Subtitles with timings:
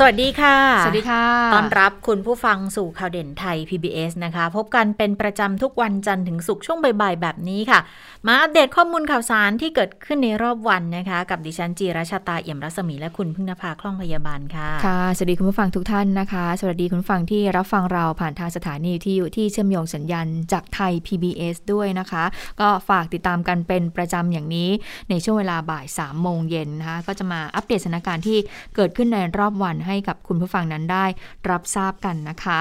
[0.00, 1.24] สวัสดีค่ะ สวัสดีค่ะ
[1.54, 7.80] ต้อนรับคุณผู้ฟังสู่ข่าวเด่นไทย PBS นะคะ พบกันเป็นประจำทุกวันจันทร์ถึงศุกร์ช่วงบ่ายๆแบบนี้ค่ะ
[8.26, 22.24] มาอัปเดตข้อมูลข่าวสารที่เกิดขึ้นในรอบวันนะคะ กับดิฉันจีราชาตาเอี่ยมรัศมีและคุณพึ่งนภาคล่องพยาบาลค่ะ ค่ะ สวัสดีคุณผู้ฟังทุกท่านนะคะ สวัสดีคุณผู้ฟังที่รับฟังเราผ่านทางสถานีที่อยู่ที่เชื่อมโยงสัญญาณจากไทย PBS ด้วยนะคะ
[22.60, 24.70] ก็ฝากติดตามกันเป็นประจำอย่างนี้
[25.10, 28.38] ในช่วงเวลาบ่าย3โมงเย็นนะคะ ก็จะมาอัปเดตสถานการณ์ที่
[28.76, 31.04] เกิดขึ้นในรอบวันให้กับคุณผู้ฟังนั้นได้
[31.50, 32.58] รับทราบกันนะคะ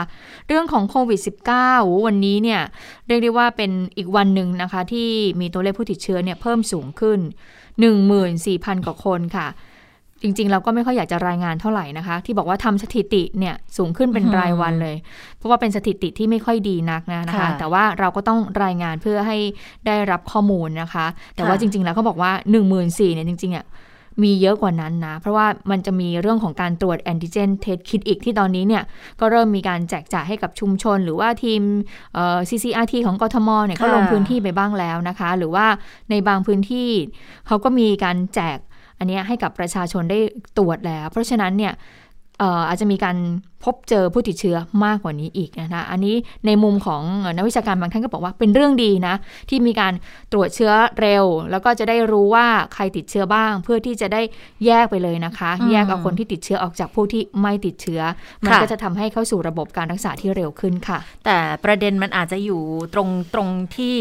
[0.48, 1.20] เรื่องของโควิด
[1.64, 2.62] -19 วันนี้เนี่ย
[3.08, 5.10] เรียกได้ว่าเป็นอีกวันหนึ่งนะคะ ที่
[5.42, 7.20] มีตัวเลขผู้ติดเชื้อเนี่ยเพิ่มสูงขึ้น
[8.04, 9.48] 14,000 กว่าคนค่ะ
[10.22, 14.96] จริงๆ เราก็ไม่ค่อยอยากจะรายงานเท่าไหร่นะคะ ที่บอกว่าทำสถิติเนี่ยสูงขึ้นเป็นรายวันเลย
[15.38, 19.38] เพราะว่าเป็นสถิติที่ไม่ค่อยดีนักนะนะคะค่ะแต่ว่าเราก็ต้องรายงานเพื่อให้
[19.88, 23.66] ได้รับข้อมูลนะคะ แต่ว่าค่ะจริง ๆ แล้วเขาบอกว่า 1 4 0 0 0เนี่ยจริงๆอะ
[24.24, 28.84] มีเยอะกว่านั้นนะ เพราะว่ามันจะมีเรื่องของการตรวจแอนติเจนเทสคิดอีกที่ตอนนี้เนี่ย
[29.20, 31.62] ก็เริ่มมีการแจกจ่ายให้กับชุมชน หรือว่าทีม
[32.14, 35.66] เอ่อ CCRT ของกทมเนี่ยก็ค่ะลงพื้นที่ไปบ้างแล้วนะคะ หรือว่า
[36.10, 36.90] ในบางพื้นที่
[37.48, 38.58] เขาก็มีการแจก
[39.00, 40.20] อันเนี้ยให้กับประชาชนได้
[40.58, 43.18] ตรวจแล้ว เพราะฉะนั้นเนี่ยเอ่ออาจจะมีการ
[43.64, 49.16] พบเจอผู้ติดเชื้อมากกว่านี้อีกนะคะอันนี้ในมุมของเอ่อนักวิชาการบางท่านก็บอกว่าเป็นเรื่องดีนะ
[49.50, 49.94] ที่มีการ
[50.32, 50.72] ตรวจเชื้อ
[51.02, 54.22] เร็ว แล้วก็จะได้รู้ว่าใครติดเชื้อบ้าง เพื่อที่จะได้
[54.66, 58.02] แยกไปเลยนะคะอืมแยกเอาคนที่ติดเชื้อออกจากผู้ที่ไม่ติดเชื้อ
[58.44, 62.62] มันค่ะก็จะทำให้เข้าสู่ระบบการรักษาที่เร็วขึ้นค่ะ แต่ประเด็นมันอาจจะอยู่
[62.94, 63.96] ตรงตรงที่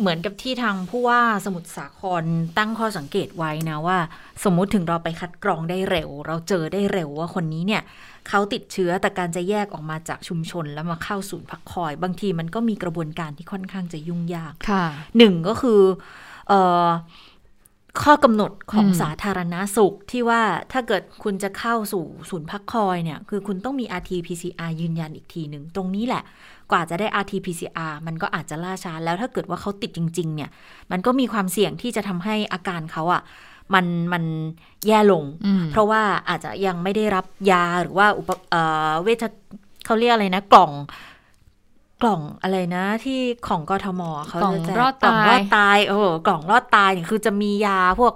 [0.00, 2.24] เหมือนกับที่ทางผู้ว่าสมุทรสาคร
[2.58, 3.98] ตั้งข้อสังเกตไว้นะว่า
[4.44, 7.82] สมมุติถึงเราไปคัดกรองได้เร็ว เราเจอได้เร็วว่าคนนี้เนี่ย
[8.28, 14.84] เขาติดเชื้อแต่การจะแยกออกมาจากชุมชนแล้วมาเข้าศูนย์พักคอย บางทีมันก็มีกระบวนการที่ค่อนข้างจะยุ่งยากค่ะ
[15.18, 15.80] หนึ่งก็คือ
[16.48, 16.52] เอ
[16.84, 16.86] อ
[18.00, 20.42] ข้อกำหนดของอืมสาธารณาสุขที่ว่า
[20.72, 26.22] ถ้าเกิดคุณจะเข้าสู่ศูนย์พักคอยเนี่ย คือคุณต้องมี RT-PCR ยืนยันอีกทีหนึ่ง ตรงนี้แหละ
[26.70, 30.50] กว่าจะได้ RT-PCR มันก็อาจจะล่าช้า แล้วถ้าเกิดว่าเขาติดจริง ๆ เนี่ย
[30.90, 33.22] มันก็มีความเสี่ยงที่จะทำให้อาการเขาอะ่ะ
[33.74, 34.24] มันมัน
[34.86, 39.24] แย่ลงอืมเพราะว่าอาจจะยังไม่ได้รับยาหรือว่าอุปเอ่อเวช
[39.86, 40.72] เขาเรียกอะไรนะ กล่อง
[42.02, 48.12] กล่องอะไรนะที่ของกทมเขากล่องจะแจกรอดกล่องตายรอดตายเออกล่องรอดตายเนี่ยคือจะมียาพวก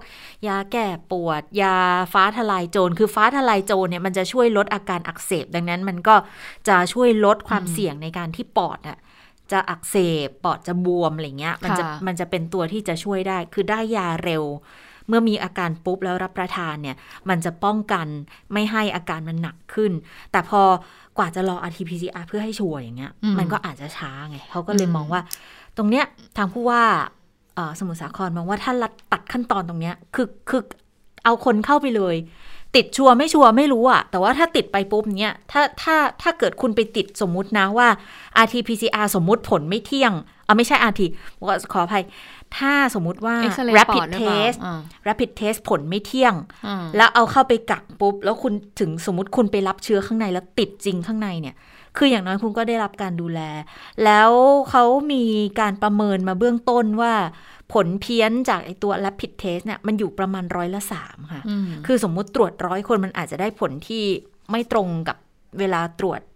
[0.48, 1.76] ยาแก้ปวด ยา
[2.12, 6.14] ฟ้าทลายโจรคือฟ้าทลายโจรเนี่ยมันจะช่วยลดอาการอักเสบ ดังนั้นมันก็
[6.68, 8.98] จะช่วยลดความเสี่ยงในการที่ปอดอะ
[9.52, 9.96] จะอักเส
[10.26, 14.44] บปอดจะบวมอะไรเงี้ย มันจะค่ะมันจะเป็นตัวที่จะช่วยได้ คือได้ยาเร็ว
[15.08, 16.96] เมื่อมีอาการปุ๊บแล้วรับประทานเนี่ย
[17.28, 18.06] มันจะป้องกัน
[18.52, 19.92] ไม่ให้อาการมันหนักขึ้น
[20.32, 20.62] แต่พอ
[21.18, 25.20] กว่าจะรอ RT-PCR เพื่อให้ชัวร์อย่างเงี้ยอืมมันก็อาจจะช้าไงเขาก็เลยอืมมองว่า
[25.76, 26.04] ตรงเนี้ย
[26.36, 26.82] ทางผู้ว่า
[27.54, 30.62] เอ่อสมุทรสาครมองว่าถ้ารัดตัดขั้นตอนตรงเนี้ยคือคือ
[31.24, 32.16] เอาคนเข้าไปเลย
[32.76, 37.88] ติดชัวร์ไม่ชัวร์ไม่รู้อะแต่ว่าถ้าติดไปปุ๊บเนี้ยถ้าถ้าถ้าเกิดคุณไปติดสมมุตินะว่า
[38.44, 41.00] RT-PCR สมมุติผลไม่เที่ยงเอาไม่ใช่ RT
[41.72, 42.04] ขออภัย
[42.56, 46.34] ถ้าสมมุติว่าเอ็กซเรย์ปอ rapid ดหรือเปล่า test อ่า rapid test ผลไม่เที่ยง
[46.66, 51.56] อ่าแล้วเอาเข้าไปกักปุ๊บ แล้วคุณถึงสมมติคุณไปรับเชื้อข้างในแล้วติดจริงข้างในเนี่ย
[51.96, 53.40] คืออย่างน้อยคุณก็ได้รับการดูแล
[54.04, 54.30] แล้ว
[54.70, 55.24] เขามี
[55.60, 57.14] การประเมินมาเบื้องต้นว่า
[57.72, 64.04] ผลเพี้ยนจากไอตัว rapid test เนี่ยมันอยู่ประมาณร้อยละสามค่ะอืมคือสมมุติตรวจร้อยคนมันอาจจะได้ผลที่
[64.50, 65.16] ไม่ตรงกับ
[65.58, 66.35] เวลาตรวจอ่า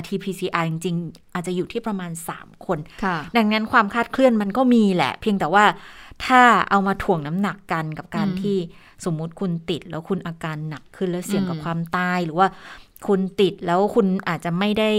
[0.00, 5.64] RT-PCR จริงๆ อาจจะอยู่ที่ประมาณ 3 คนค่ะดังนั้นความคลาดเคลื่อนมันก็มีแหละ เพียงแต่ว่า
[6.24, 8.58] ถ้าเอามาถ่วงน้ำหนักกันกับการอืมที่
[9.04, 12.48] สมมุติคุณติดแล้วคุณอาการหนักขึ้นแล้วเสี่ยงกับอืมความตายหรือว่า
[13.06, 14.90] คุณติดแล้วคุณอาจจะไม่ได้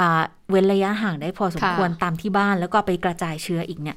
[0.00, 3.96] อ่าเว้นระยะห่างได้พอสมควรตามที่บ้านแล้วก็ไปกระจายเชื้ออีกเนี่ย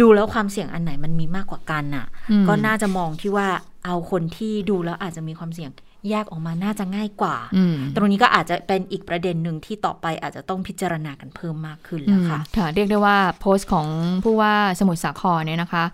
[0.00, 3.48] ดูแล้วความเสี่ยงอันไหนมันมีมากกว่ากันน่ะอืมก็น่าจะมองที่ว่า
[3.84, 5.70] เอาคนที่ดูแล้วอาจจะมีความเสี่ยง
[6.10, 13.86] แยกออกมาน่าจะง่ายกว่าอืมตรงนี้ก็อาจจะเป็นอีกประเด็นหนึ่งที่ต่อไปอาจจะต้องพิจารณากันเพิ่มมากขึ้นแล้วค่ะอืมค่ะ เรียกได้ว่าโพสต์ของ
[14.24, 15.84] ผู้ว่าสมุทรสาครเนี่ยนะคะ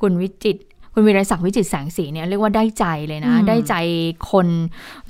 [0.00, 0.62] คุณวิจิตร
[0.94, 3.74] คุณวีรศักดิ์วิจิตรแสงสีเนี่ยเรียกว่าได้ใจเลยนะอืมได้ใจ
[4.30, 4.48] คน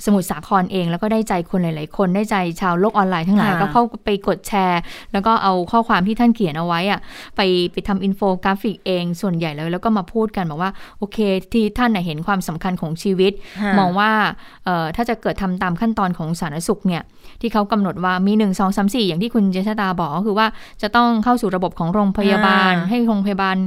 [0.05, 4.81] สมุทรสาครเอง แล้วก็ได้ใจคนหลาย ๆ คนได้ใจชาวโลกออนไลน์ทั้งหลายค่ะก็เข้าไปกดแชร์
[5.13, 6.99] แล้วก็เอาข้อความที่ท่านเขียนเอาไว้อะ
[7.35, 7.41] ไป
[7.71, 11.17] ไปทำอินโฟกราฟิกเองส่วนใหญ่เลยแล้วก็มาพูดกันบอกว่าโอเค
[11.53, 13.31] ที่ท่านน่ะเห็นความสำคัญของชีวิต
[13.79, 14.11] มองว่า
[14.65, 17.03] เอ่อถ้าจะเกิดทำตามขั้นตอนของสาธารณสุขเนี่ย
[17.41, 20.47] ที่เขากำหนดว่ามี 1 2 3 4 อย่างที่คุณเจษดาบอกก็คือว่า
[20.81, 23.57] จะต้องเข้าสู่ระบบของโรงพยาบาลอ่าให้โรงพยาบาล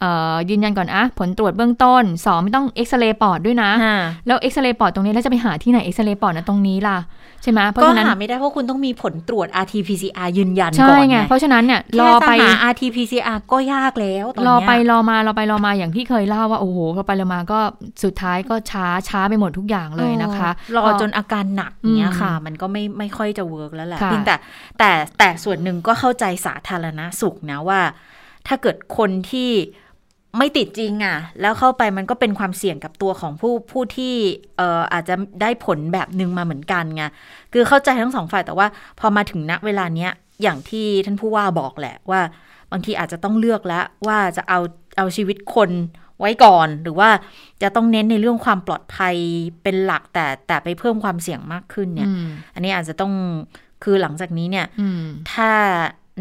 [0.00, 3.96] เอ่อยืนยันก่อนอะผลตรวจเบื้องบื้องต้นสองไม่ต้องเอ็กซเรย์ปอดด้วยนะอ่า
[4.26, 6.98] แล้วเอ็กซเรย์ปอดตรงนี้แล้วจะไปหาที่ไหนเอ็กซเรย์ปอดนะตรงนี้ล่ะ
[7.42, 17.60] ใช่ไหมเพราะก็ฉะนั้นหาไม่ได้เพราะคุณต้องมีผลตรวจ rt-pcr ยืนยันใช่ก่อนไงไงเพราะฉะนั้นเนี่ยรแค่อจะไปหา rt-pcr ก็ยากแล้วตอนรอเนี้ยไปรอมารอไปรอมาอย่างที่เคยเล่าว่าโอ้โหรอไปรอมาก็
[18.04, 24.36] สุดท้ายก็ช้าช้าไปหมดทุกอย่างเลยนะคะเออรอจนอาการหนักเนี้ยอืมค่ะ มันก็ไม่ไม่ค่อยจะเวิร์กแล้วแหละค่ะเพียงแต่
[24.78, 27.80] แต่แต่ส่วนหนึ่งก็เข้าใจสาธารณสุขนะว่า
[28.48, 29.50] ถ้าเกิดคนที่
[30.38, 34.14] ไม่ติดจริงอะ แล้วเข้าไปมันก็เป็นความเสี่ยงกับตัวของผู้ผู้ที่
[34.56, 37.04] เอ่ออาจจะได้ผลแบบหนึ่งมาเหมือนกันไง
[37.52, 38.66] คือเข้าใจทั้งสองฝ่ายแต่ว่า
[39.00, 40.12] พอมาถึงณเวลาเนี้ย
[40.42, 42.20] อย่างที่ท่านผู้ว่าบอกแหละว่า
[42.72, 44.60] บางทีอาจจะต้องเลือกแล้วว่าจะเอา
[44.96, 45.70] เอาชีวิตคน
[46.20, 47.10] ไว้ก่อน หรือว่า
[47.62, 49.14] จะต้องเน้นในเรื่องความปลอดภัย
[49.62, 53.12] เป็นหลักแต่แต่ไปเพิ่มความเสี่ยงมากขึ้นเนี่ยอืมอันนี้อาจจะต้อง
[53.84, 55.02] คือหลังจากนี้เนี่ยอืม
[55.32, 55.50] ถ้า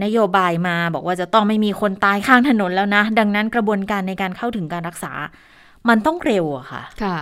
[0.04, 5.12] นโยบายมาบอกว่าจะต้องไม่มีคนตายข้างถนนแล้วนะ ดังนั้นกระบวนการในการเข้าถึงการรักษา
[5.90, 7.18] มันต้องเร็วอะค่ะ ค่ะ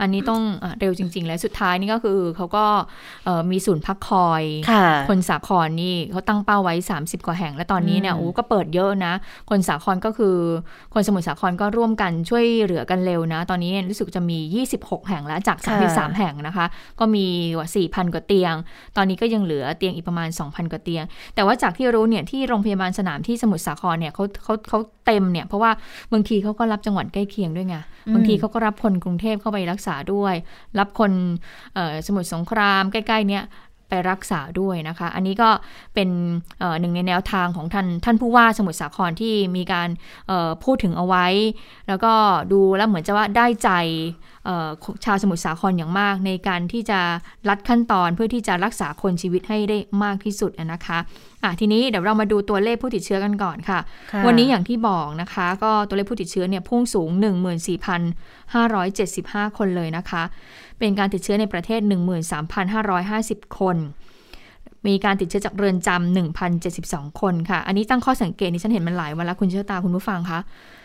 [0.00, 2.64] อันนี้ต้องอะเร็วจริง ๆ และสุดท้ายนี่ก็คือเขาก็
[3.24, 9.12] เอ่อมีศูนย์พักคอยค่ะคนสาครนี่เขาตั้งเป้าไว้ 30 กว่าแห่ง และตอนนี้เนี่ยอืมโอ้ก็เปิดเยอะนะ
[9.50, 10.36] คนสาครก็คือ
[10.94, 14.38] คนสมุทรสาครก็ร่วมกันช่วยเหลือกันเร็วนะ ตอนนี้รู้สึกจะมี
[14.74, 15.58] 26 แห่งแล้วจาก
[15.88, 16.66] 33 แห่งนะคะ
[17.00, 17.26] ก็มี
[17.56, 18.54] กว่า4,000 กว่าเตียง
[18.96, 25.70] ตอนนี้ก็ยังเหลือเตียงอีกประมาณ 2,000 กว่าเตียง แต่ว่าจากที่รู้เนี่ยที่โรงพยาบาลสนามที่สมุทรสาครเนี่ยเขาเขาเขาเต็มเนี่ยเพราะว่า
[26.12, 30.34] บางทีเขาก็รับจังหวัดใกล้เคียงด้วยไงอืมบางทีเขาก็รับคนกรุงเทพเข้าไปรักษาด้วย
[30.78, 31.12] รับคน
[32.06, 33.44] สมุทรสงครามใกล้ๆเนี้ย
[33.88, 35.50] ไปรักษาด้วยนะคะ อันนี้ก็
[35.94, 36.08] เป็น
[36.60, 39.88] เอ่อหนึ่งในแนวทางของท่านท่านผู้ว่าสมุทรสาครที่มีการ
[40.28, 41.26] เอ่อพูดถึงเอาไว้
[41.88, 42.12] แล้วก็
[42.52, 43.70] ดูแล้วเหมือนจะว่าได้ใจ
[44.44, 44.68] เอ่อ
[45.04, 47.00] ชาวสมุทรสาครอย่างมาก ในการที่จะ
[47.48, 50.98] รัดขั้นตอนเพื่อที่จะรักษาคนชีวิตให้ได้มากที่สุดอะนะคะ
[51.42, 53.78] อะทีนี้เดี๋ยวเรามาดูตัวเลขผู้ติดเชื้อกันก่อนค่ะ
[54.12, 57.10] ค่ะวันนี้อย่างที่บอกนะคะ ก็ตัวเลขผู้ติดเชื้อเนี่ยพุ่งสูง
[58.52, 60.22] 14,575 คนเลยนะคะ
[60.78, 61.80] เป็นการติดเชื้อในประเทศ
[62.88, 63.76] 13,550 คน
[64.86, 66.16] มีการติดเชื้อจากเรือนจำ
[66.62, 70.40] 1,072 คนค่ะ อันนี้ตั้งข้อสังเกตนี่ฉันเห็นมันหลายวันแล้วคุณเชื่อตาคุณผู้ฟังคะ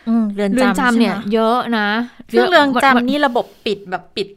[0.08, 1.88] อืมเรือนเรือนจำจำเนี่ยใช่ไหมเยอะนะ
[2.32, 4.28] ซึ่งเรือนยะจำนี่ระบบปิดแบบปิด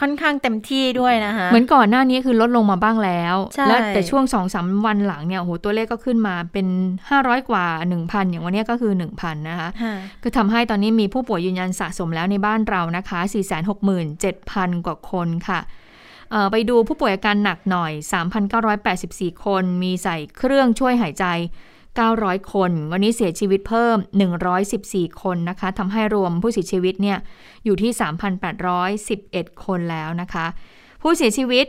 [0.00, 6.66] ค่อนข้างเต็มที่ด้วยนะคะเหมือนก่อนหน้านี้คือลดลงมาบ้างแล้วใช่แล้วแต่ช่วงสองสามวันหลังเนี่ยโอ้โหตัวเลขก็ขึ้นมาเป็น
[7.08, 7.64] 500 กว่า
[7.98, 13.20] 1,000 อย่างวันเนี้ยก็คือ 1,000 นะคะค่ะก็ทำให้ตอนนี้มีผู้ป่วยยืนยันสะสมแล้วในบ้านเรานะคะ
[14.02, 15.60] 467,000 กว่าคนค่ะ
[16.30, 17.92] เอ่อไปดูผู้ป่วยอาการหนักหน่อย
[18.68, 21.26] 3,984 คน มีใส่เครื่องช่วยหายใจ
[22.02, 23.96] 900 คน วันนี้เสียชีวิตเพิ่ม
[24.60, 27.18] 114 คนนะคะทำให้รวมผู้เสียชีวิตเนี่ย
[27.64, 27.90] อยู่ที่
[28.98, 30.46] 3,811 คนแล้วนะคะ
[31.02, 31.66] ผู้เสียชีวิต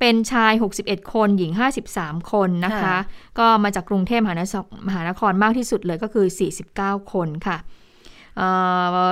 [0.00, 1.52] เป็นชาย 61 คน หญิง
[1.92, 2.96] 53 คนนะคะค่ะ
[3.38, 6.26] ก็มาจากกรุงเทพมหานครมหานครมากที่สุดเลยก็คือ
[6.70, 7.83] 49 คนค่ะเอ่อ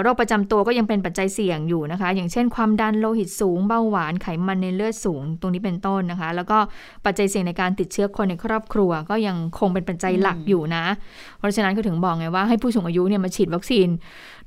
[0.02, 6.58] โรคประจำตัวก็ยังเป็นปัจจัยเสี่ยงอยู่นะคะ อย่างเช่น ความดันโลหิตสูงเบาหวานไขมันในเลือดสูง ตรงนี้เป็นต้นนะคะ แล้วก็
[7.04, 10.84] ปัจจัยเสี่ยงในการติดเชื้อคนในครอบครัว ก็ยังคงเป็นปัจจัยหลักอยู่นะ
[11.38, 13.88] เพราะฉะนั้นก็ถึงบอกไงว่าให้ผู้สูงอายุเนี่ยมาฉีดวัคซีน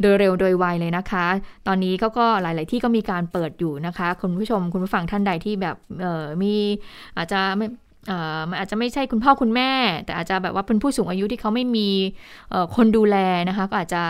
[0.02, 1.26] โดยเร็วโดยไวเลยนะคะ
[1.68, 5.76] ตอนนี้ก็ก็หลาย ๆ ที่ก็มีการเปิดอยู่นะคะ คุณผู้ชมคุณผู้ฟังท่านใดที่แบบ
[6.42, 6.54] มี
[7.18, 7.68] อาจจะไม่
[8.50, 9.72] มันอาจจะไม่ใช่คุณพ่อคุณแม่
[10.06, 11.90] แต่อาจจะแบบว่าเป็นผู้สูงอายุที่เขาไม่มี
[12.50, 13.18] เอ่อคนดูแล
[13.50, 14.04] นะคะ ก็อาจจะ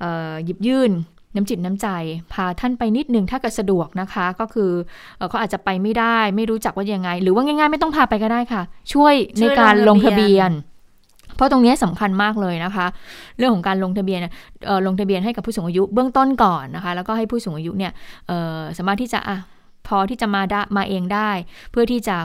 [0.00, 0.92] เอ่อหยิบยื่น
[1.34, 1.88] น้ำจิตน้ำใจ
[2.32, 4.70] พาท่านไปนิดนึงถ้าเกิดสะดวกนะคะ ก็คือ
[5.16, 10.52] เอ่อเขาอาจจะไปไม่ได้ ไม่รู้จักว่ายังไง หรือว่าง่ายๆ ไม่ต้องพาไปก็ได้ค่ะ ช่วยในการลงทะเบียน
[11.36, 12.86] เพราะตรงนี้สำคัญมากเลยนะคะ
[13.38, 14.32] เรื่องของการลงทะเบียนเนี่ย
[14.66, 17.92] เอ่อลงทะเบียนให้กับผู้สูงอายุเบื้องต้นก่อนนะคะ แล้วก็ให้ผู้สูงอายุเนี่ย
[18.28, 19.38] เอ่อสามารถที่จะอะ
[19.86, 21.30] พอที่จะมาได้มาเองได้
[21.70, 22.16] เพื่อที่จะ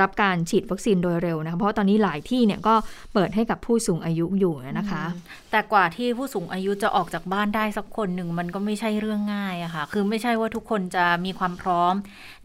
[0.00, 2.74] รับการฉีดวัคซีนโดยเร็วนะคะเพราะตอนนี้หลายที่เนี่ยก็
[3.14, 5.04] เปิดให้กับผู้สูงอายุอยู่นะคะ
[5.50, 11.94] แต่กว่าที่ผู้สูงอายุจะออกจากบ้านได้สักคนหนึ่งมันก็ไม่ใช่เรื่องง่ายอะค่ะ คือไม่ใช่ว่าทุกคนจะมีความพร้อม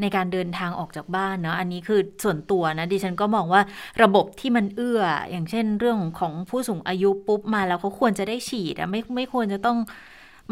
[0.01, 3.61] ในการเดินทางออกจากบ้านเนาะอันนี้คือส่วนตัวนะดิฉันก็มองว่า
[4.03, 9.79] ระบบที่มันเอื้อ อย่างเช่นเรื่องของผู้สูงอายุปุ๊บมาแล้วเขาควรจะได้ฉีดอะไม่ไม่ควรจะต้อง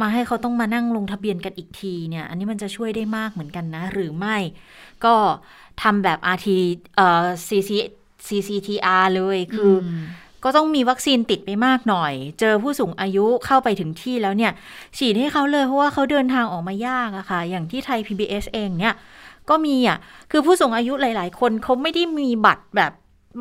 [0.01, 4.38] มาให้เขาต้องมานั่งลงทะเบียนกันอีกทีเนี่ย อันนี้มันจะช่วยได้มากเหมือนกันนะ หรือไม่
[5.05, 5.15] ก็
[5.81, 6.47] ทำแบบ RT
[6.95, 7.71] เอ่อ CC
[8.27, 9.87] CCTR เลยคืออ
[10.43, 14.51] ก็ต้องมีวัคซีนติดไปมากหน่อย เจอผู้สูงอายุเข้าไปถึงที่แล้วเนี่ย
[14.97, 18.95] ฉีดให้เขาเลยเพราะว่าเขาเดินทางออกมายากอะค่ะ อย่างที่ไทย PBS เองเนี่ย
[19.49, 19.97] ก็มีอะ
[20.31, 22.91] คือผู้สูงอายุหลาย ๆ คนเขาไม่ได้มีบัตรแบบ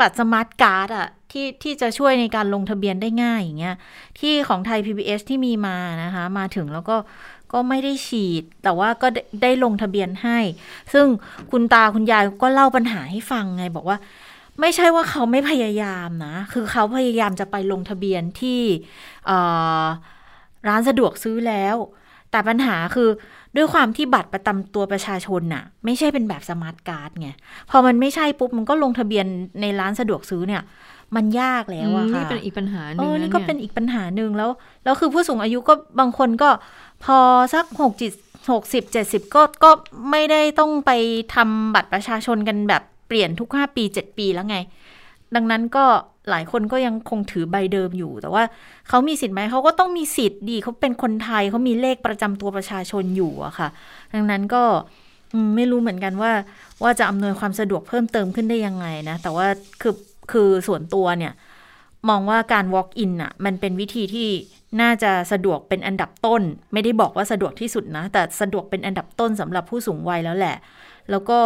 [0.00, 3.76] บัตรสมาร์ทการ์ดอะที่ที่จะช่วยในการลงทะเบียนได้ง่ายอย่างเงี้ย
[4.18, 6.96] ที่ของไทย PBS ที่มีมานะคะ มาถึงแล้วก็
[7.52, 10.38] ก็ไม่ได้ฉีด แต่ว่าก็ได้ได้ลงทะเบียนให้
[10.92, 11.06] ซึ่ง
[11.50, 13.98] คุณตาคุณยายก็เล่าปัญหาให้ฟังไง บอกว่า
[14.60, 18.60] ไม่ใช่ว่าเขาไม่พยายามนะ คือเขาพยายามจะไปลงทะเบียนที่
[19.26, 19.38] เอ่
[19.82, 19.84] อ
[20.68, 21.76] ร้านสะดวกซื้อแล้ว
[22.30, 23.08] แต่ปัญหาคือ
[23.56, 27.28] ด้วยความที่บัตรประจำตัวประชาชนน่ะ ไม่ใช่เป็นแบบสมาร์ทการ์ดไง
[27.70, 29.26] พอมันไม่ใช่ปุ๊บมันก็ลงทะเบียน
[29.60, 30.62] ในร้านสะดวกซื้อเนี่ย
[31.16, 34.50] มันยากแล้วอะค่ะนี่เป็นอีกปัญหาหนึ่งเออนะนี่ก็เป็นอีกปัญหาหนึ่งแล้ว
[34.84, 36.48] แล้วคือผู้สูงอายุก็บางคนก็
[37.04, 37.18] พอ
[37.54, 39.70] สักหกสิบหกสิบเจ็ดสิบก็ก็
[40.10, 40.90] ไม่ได้ต้องไป
[41.34, 44.56] ทำบัตรประชาชนกันแบบเปลี่ยนทุกห้าปีเจ็ดปีแล้วไง
[45.34, 45.84] ดังนั้นก็
[46.30, 48.42] หลายคนก็ยังคงถือใบเดิมอยู่ แต่ว่า
[48.88, 53.68] เขามีสิทธิ์ไหมเขาก็ต้องมีสิทธิ์ดีเขาเป็นคนไทยเขามีเลขประจำตัวประชาชนอยู่อะค่ะ
[54.14, 54.62] ดังนั้นก็
[55.56, 56.32] ไม่รู้เหมือนกันว่า
[56.82, 59.46] ว่าจะอำนวยความสะดวกเพิ่มเติมขึ้นได้ยังไงนะ แต่ว่า
[59.82, 59.94] คือ
[60.32, 61.32] คือส่วนตัวเนี่ย
[62.08, 64.28] มองว่าการ walk in อะ มันเป็นวิธีที่
[64.80, 66.42] น่าจะสะดวกเป็นอันดับต้น
[66.72, 70.56] ไม่ได้บอกว่าสะดวกที่สุดนะ แต่สะดวกเป็นอันดับต้นสำหรับผู้สูงวัยแล้วแหละ
[71.10, 71.38] แล้วก็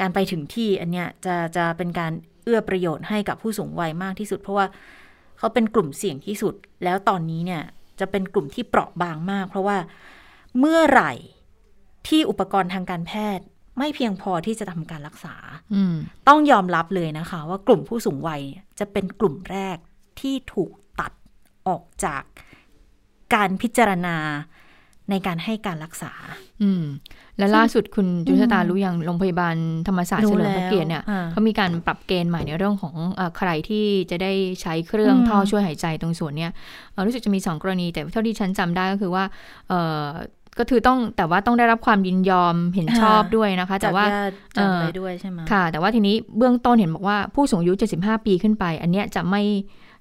[0.00, 2.12] การไปถึงที่อันเนี้ยจะจะเป็นการ
[2.44, 4.66] เอื้อประโยชน์ให้กับผู้สูงวัยมากที่สุด เพราะว่า
[5.38, 7.62] เขาเป็นกลุ่มเสี่ยงที่สุด แล้วตอนนี้เนี่ย
[8.00, 9.78] จะเป็นกลุ่มที่เปราะบางมาก เพราะว่า
[10.58, 11.12] เมื่อไหร่
[12.08, 13.44] ที่อุปกรณ์ทางการแพทย์
[13.80, 15.34] ไม่เพียงพอที่จะทำการรักษา
[15.74, 15.94] อืม
[16.28, 19.76] ต้องยอมรับเลยนะคะ ว่ากลุ่มผู้สูงวัยเนี่ยจะเป็นกลุ่มแรก
[20.20, 20.70] ที่ถูก
[21.00, 21.12] ตัด
[21.68, 22.22] ออกจาก
[23.34, 24.16] การพิจารณา
[25.10, 26.12] ในการให้การรักษา
[26.62, 26.84] อืม
[27.38, 29.56] และล่าสุดคุณจุชตารู้ยังโรงพยาบาล
[29.88, 34.32] ธรรมศาสตร์รู้เฉลิมพระเกียรติเนี่ยแล้วอ่าเขามีการปรับเกณฑ์ใหม่ในเรื่องของเออใครที่จะได้
[34.62, 36.52] ใช้เครื่องอืมท่อช่วยหายใจตรงส่วนเนี้ย
[36.92, 39.24] เอ่อรู้สึกจะมีสองกรณีแต่เท่าที่ฉันจำได้ก็คือว่า
[39.68, 39.72] เอ
[40.02, 40.06] อ
[40.58, 49.42] ก็คือต้องแต่ว่าต้องได้รับความยินยอมเห็นชอบด้วยนะคะ แต่ว่าจากญติจำไปด้วยใช่ไหมค่ะ แต่ว่าทีนี้เบื้องต้นเห็นบอกว่าผู้สูงอายุ 75 ปีขึ้นไป อันเนี้ยจะไม่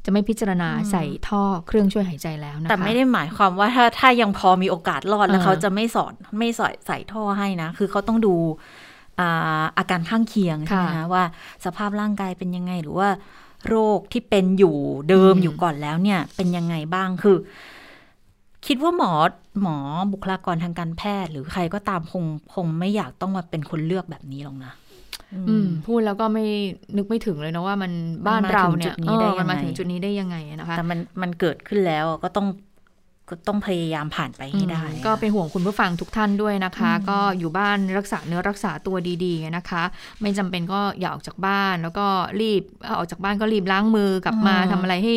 [0.06, 8.36] จะไม่พิจารณาอืมใส่ท่อเครื่องช่วยหายใจแล้วนะคะแต่ไม่ได้หมายความว่าถ้าถ้ายังพอมีโอกาสรอดแล้วเออเขาจะไม่สอนไม่ใส่ใส่ท่อให้นะ คือเขาต้องดู
[9.20, 11.24] อาอาการข้างเคียงใช่ไหมค่ะคะว่า
[11.66, 13.10] สภาพร่างกายเป็นยังไงหรือว่า
[13.68, 14.76] โรคที่เป็นอยู่
[15.10, 17.38] เดิมอืมอยู่ก่อนแล้วเนี่ยเป็นยังไงบ้างคือ
[18.68, 19.12] คิดว่าหมอ
[19.62, 19.76] หมอ
[20.14, 22.24] บุคลากรทางการแพทย์ หรือใครก็ตามคง
[22.54, 24.74] คงไม่อยากต้องมาเป็นคนเลือกแบบนี้หรอกนะ
[25.50, 26.46] อืมพูดแล้วก็ไม่
[26.98, 27.92] นึกไม่ถึงเลยนะว่ามัน
[28.28, 32.48] บ้านมันมาเราถึงเนี่จุยดนี้ได้เออมันมายังไงถึงจุดนี้ได้ยังไงนะคะแต่มันมันเกิดขึ้นแล้วก็ต้อง
[33.30, 38.96] ก็ต้องพยายามผ่านไปให้ได้อืมก็เป็นห่วงคุณผู้ฟังทุกท่านด้วยนะคะ ก็อยู่บ้านรักษาเนื้อรักษาตัว
[39.26, 39.84] ดีๆนะคะ
[40.22, 42.06] ไม่จำเป็นก็อย่าออกจากบ้าน แล้วก็
[42.42, 45.16] รีบเอาออกจากบ้านก็รีบล้างมือกลับมาอืมทำอะไรให้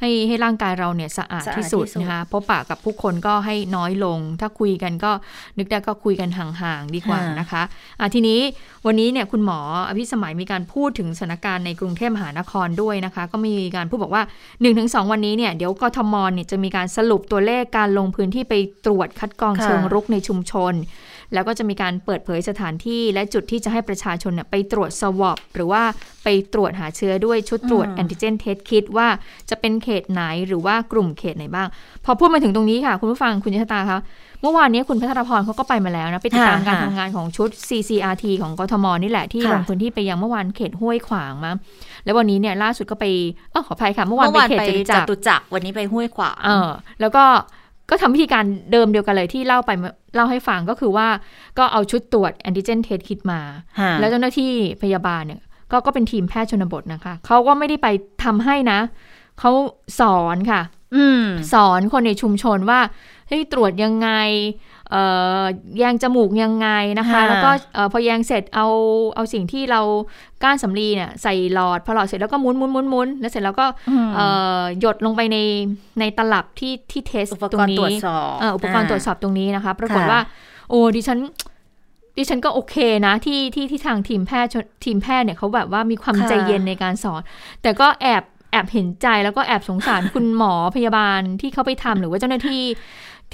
[0.00, 5.12] ให้ให้ร่างกายเราเนี่ยสะอาดสะอาดที่สุดที่สุดนะคะพบปะกับผู้คนก็ให้น้อยลง ถ้าคุยกันก็
[5.58, 7.62] นึกได้ก็คุยกันห่างๆดีกว่านะคะ
[8.00, 8.40] อะทีนี้
[8.86, 14.22] วันนี้เนี่ยคุณหมออภิสมัยมีการพูดถึงสถานการณ์ในกรุงเทพมหานครด้วยนะคะ ก็มีการพูดบอกว่า
[14.66, 18.54] 1-2 วันนี้เนี่ยเดี๋ยวกทมเนี่ยจะมีการสรุปตัวเลขการลงพื้นที่ไป
[18.86, 20.74] ตรวจคัดกรองค่ะเชิงรุกในชุมชน
[21.34, 25.82] แล้วก็จะมีการเปิดเผยสถานที่และจุดที่จะให้ประชาชนเนี่ยไปตรวจสวอปหรือว่า
[26.24, 29.08] ไปตรวจหาเชื้อด้วยชุดตรวจแอนติเจนเทสคิดว่า
[29.50, 31.68] จะเป็นเขตไหนหรือว่ากลุ่มเขตไหนบ้าง
[32.04, 34.00] พอพูดมาถึงตรงนี้ค่ะ คุณผู้ฟังคุณยศตาคะ
[34.42, 41.52] เมื่อวานนี้คุณพัทรพรเขาก็ไปมาแล้วนะ ไปติดตามการค่ะทำงานของชุด CCRT ของกทมนี่แหละที่ค่ะลงพื้นที่ไปยังเมื่อวานเขตห้วยขวางมา
[42.04, 43.06] แล้ววันนี้เนี่ยล่าสุดก็ไป
[43.50, 47.24] เออขออภัยค่ะ เมื่อวานเมื่อไปวานเขตไปจตุจจักรตุจักรวันนี้ไปห้วยขวางเออแล้วก็
[47.90, 51.08] ก็ทำวิธีการเดิมเดียวกันเลยที่เล่าไปเมื่อเล่าให้ฟังก็คือว่า
[51.58, 53.40] ก็เอาชุดตรวจแอนติเจนเทสคิดมา
[53.80, 54.50] ฮะแล้วเจ้าหน้าที่
[54.82, 55.40] พยาบาลเนี่ย
[55.70, 57.88] ก็ก็เป็นทีมแพทย์ชนบทนะคะ เขาก็ไม่ได้ไป
[58.24, 58.80] ทำให้นะ
[59.40, 59.50] เขา
[60.00, 60.60] สอนค่ะ
[60.96, 62.80] อืมสอนคนในชุมชนว่า
[63.28, 64.10] เฮ้ยตรวจยังไง
[64.81, 64.81] เอ่อ
[65.78, 66.68] แยงจมูกยังไง
[66.98, 68.66] นะคะค่ะแล้วก็เอ่อพอแยงเสร็จเอา
[69.14, 69.80] เอาสิ่งที่เรา
[70.42, 73.66] ก้านสำลีเนี่ยใส่หลอดพอหลอดเสร็จแล้วก็หมุนหมุนหมุนหมุนแล้วเสร็จแล้วก็
[74.14, 74.26] เอ่
[74.58, 75.38] อหยดลงไปใน
[76.00, 80.20] ในตลับที่ที่เทสอุปตรกรงณ์นี้ตรวจสอบเอ่ออุปกรณ์ตรวจสอบตรงนี้นะคะ ปรากฏค่ะว่า
[80.70, 81.18] โอ้ดิฉัน
[82.18, 87.22] ดิฉันก็โอเคนะที่ที่ที่ทางทีมแพทย์ชนทีมแพทย์เนี่ยเขาแบบว่ามีความค่ะใจเย็นในการสอน
[87.62, 88.22] แต่ก็แอบ
[88.52, 92.62] แอบเห็นใจแล้วก็แอบสงสารคุณหมอพยาบาลที่เขาไปทำหรือว่าเจ้าหน้าที่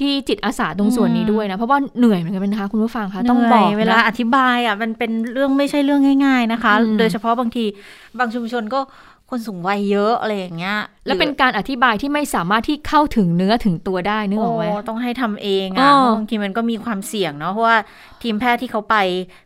[0.00, 7.64] ที่จิตอาสาตรงส่วนนี้ด้วยนะ เพราะว่าเหนื่อยเหมือนกันนะคะคุณผู้ฟังคะต้องบอกเหนื่ยเวลานะอธิบายอะมันเป็นเรื่องไม่ใช่เรื่องง่าย ๆนะคะอืมโดยเฉพาะบางที
[8.18, 8.80] บางชุมชนก็
[9.30, 17.76] คนสูงวัยเยอะอะไรอย่างเงี้ย และเป็นการอธิบายที่ไม่สามารถที่เข้าถึงเนื้อถึงตัวได้นึกออกไหมโต้องให้ทำเองอ๋อะอเพราะบางทีมันก็มีความเสี่ยงเนาะเพราะว่า
[18.22, 18.96] ทีมแพทย์ที่เขาไป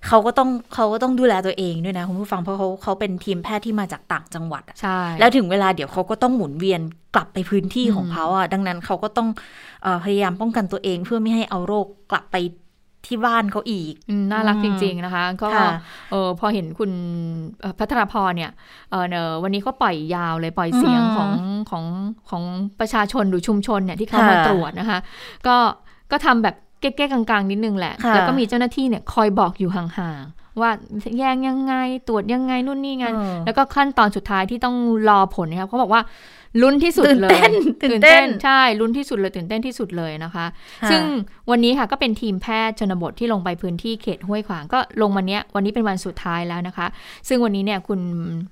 [0.09, 6.81] เขาก็ต้องเขาก็ต้องดูแลตัวเองด้วยนะคุณผู้ฟังเพราะเขาเขาเป็นทีมแพทย์ที่มาจากต่างจังหวัดอะใช่แล้วถึงเวลาเดี๋ยวเขาก็ต้องหมุนเวียน
[7.15, 9.29] กลับไปพื้นที่อืมของเขาอะดังนั้นเขาก็ต้อง
[9.83, 12.37] เออพยายามป้องกันตัวเองเพื่อไม่ให้เอาโรคกลับไป
[13.07, 15.71] ที่บ้านเขาอีกอืมน่ารักอืมจริง ๆ นะคะ ก็ค่ะ
[16.11, 16.91] เออพอเห็นคุณ
[17.61, 18.53] เอ่อพัทรพรเนี่ย
[18.91, 21.31] เออเนอะวันนี้ก็ปล่อยยาวเลยปล่อยเสียงอืมของ
[21.71, 21.85] ของ
[22.31, 22.43] ของ
[22.81, 24.99] ประชาชนหรือชุมชนเนี่ยที่เขาค่ะมาตรวจนะคะ
[25.47, 25.57] ก็
[26.11, 30.71] ก็ทำแบบเก๊กๆกลางๆ นิดนึงแหละค่ะแล้วก็มีเจ้าหน้าที่เนี่ยคอยบอกอยู่ห่างๆ ว่า
[31.19, 31.75] แยงยังไง
[32.09, 34.77] ตรวจยังไงนู่นนี่ไงเออแล้วก็ขั้นตอนสุดท้ายที่ต้อง
[35.09, 36.03] รอผลนะครับเขาบอกว่า
[36.61, 40.47] ลุ้นที่สุดตื่นเลเต้ยนตื่นเต้นใช่ลุ้นที่สุดเลยตื่นเต้นที่สุดเลยนะคะ
[40.83, 41.03] ค่ะซึ่ง
[41.51, 46.87] วันนี้ค่ะก็เป็นทีมแพทย์ชนบทที่ลงไปพื้นที่เขตห้วยขวางก็ลงวันเนี้ยวันนี้เป็นวันสุดท้ายแล้วนะคะ
[47.29, 48.01] ซึ่งวันนี้เนี่ยคุณ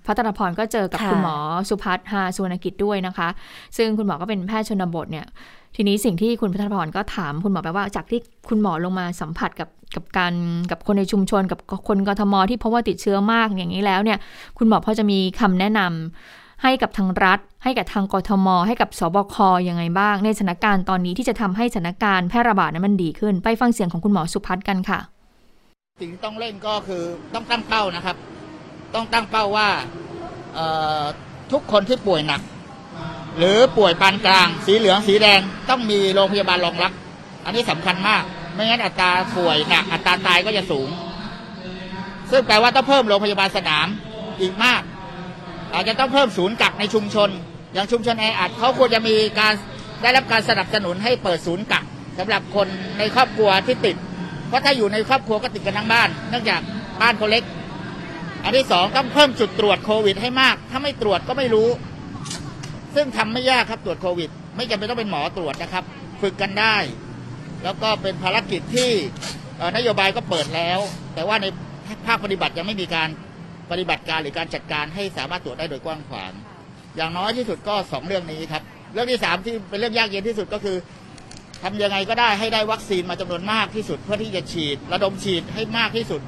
[0.06, 1.36] พัฒนพรก็เจอกับค่ะคุณหมอ
[1.68, 3.28] สุพัฒน์ฮาสุวรรณกิจด้วยนะคะ
[3.76, 5.26] ซึ่งคุณหมอก็เป็นแพทย์ชนบทเนี่ย
[5.76, 10.34] ทีนี้สิ่งที่คุณพัฒนพรก็ถามคุณหมอไปว่าจากที่คุณหมอลงมาสัมผัสกับกับการ
[10.70, 14.18] กับคนในชุมชนกับคนกทมที่พบว่าติดเชื้อมากอย่างนี้แล้วเนี่ย
[14.58, 19.36] คุณหมอพอจะมีคำแนะนำ ให้กับทางรัฐ ให้กับทางกทม ให้กับสบค
[19.68, 24.98] ยังไงบ้าง ในสถานการณ์ตอนนี้ที่จะทำให้สถานการณ์แพร่ระบาดนั้นมันดีขึ้น ไปฟังเสียงของคุณหมอสุพัฒน์กันค่ะ
[26.00, 27.02] สิ่งที่ต้องเล่นก็คือ
[27.34, 28.16] ต้องตั้งเป้านะครับ
[28.94, 29.68] ต้องตั้งเป้าว่า
[31.52, 32.40] ทุกคนที่ป่วยหนัก
[33.38, 35.40] หรือป่วยปานกลาง สีเหลืองสีแดง
[35.70, 36.92] ต้องมีโรงพยาบาลรองรับ
[37.44, 38.22] อันนี้สำคัญมาก
[38.54, 40.88] ไม่งั้นอัตราป่วยหนักอัตราตายก็จะสูง
[42.30, 43.86] ซึ่งแปลว่าต้องเพิ่มโรงพยาบาลสนาม
[44.40, 44.82] อีกมาก
[45.74, 47.30] อาจจะต้องเพิ่มศูนย์กักในชุมชน
[47.74, 49.54] อย่างชุมชนแออัดเขาควรจะมีการ
[50.02, 51.84] ได้รับการสนับสนุนให้เปิดศูนย์กัก
[52.18, 52.66] สำหรับคน
[52.98, 53.96] ในครอบครัวที่ติด
[54.48, 56.60] เพราะถ้าอยู่ในครอบครัวก็ติดกันทั้งบ้าน เนื่องจาก
[57.02, 57.44] บ้านเขาเล็ก
[58.44, 61.68] อันที่สองต้องเพิ่มจุดตรวจโควิดให้มาก ถ้าไม่ตรวจก็ไม่รู้
[62.94, 65.84] ซึ่งทำไม่ยากครับตรวจโควิด ไม่จำเป็นต้องเป็นหมอตรวจนะครับ
[66.20, 66.76] ฝึกกันได้
[67.64, 68.90] แล้วก็เป็นภารกิจที่
[69.76, 70.78] นโยบายก็เปิดแล้ว
[71.14, 71.46] แต่ว่าใน
[72.06, 73.08] ภาคปฏิบัติยังไม่มีการ
[73.70, 76.32] ปฏิบัติการหรือการจัดการให้สามารถตรวจได้โดยกว้างขวาง
[76.96, 78.62] อย่างน้อยที่สุดก็สองเรื่องนี้ครับ
[78.92, 80.76] เรื่องที่สามที่เป็นเรื่องยากเย็นที่สุดก็คือ
[81.62, 86.20] ทำยังไงก็ได้ให้ได้วัคซีนมาจำนวนมากที่สุดเพื่อที่จะฉีดระดมฉีดให้มากที่สุด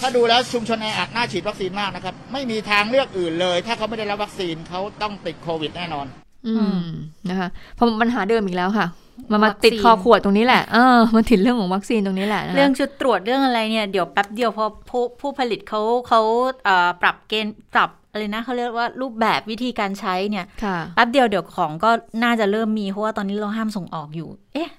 [0.00, 6.06] ถ้าดูแล้วชุมชนแออัดน่าฉีดวัคซีนมากนะครับ ไม่มีทางเลือกอื่นเลย ถ้าเขาไม่ได้รับวัคซีนเขาต้องติดโควิดแน่นอน
[6.46, 6.84] อืม
[7.30, 8.86] นะคะเพราะปัญหาเดิมอีกแล้วค่ะ
[9.30, 16.20] มันมาวัคซีนติดคอขวดตรงนี้แหละ เออมันติดเรื่องของวัคซีนตรงนี้แหละนะคะเรื่องชุดตรวจเรื่องอะไรเนี่ยเดี๋ยวแป๊บเดียวพอผู้ผู้ผลิตเขาเขา
[16.64, 21.90] เอ่อปรับเกณฑ์ปรับอะไรนะเขาเรียกว่ารูปแบบวิธีการใช้เนี่ยค่ะแป๊บเดียวเดี๋ยวของก็
[22.22, 24.70] น่าจะเริ่มมีเพราะว่าตอนนี้เราห้ามส่งออกอยู่ เอ๊ะ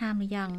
[0.00, 0.50] ห้ามหรือยัง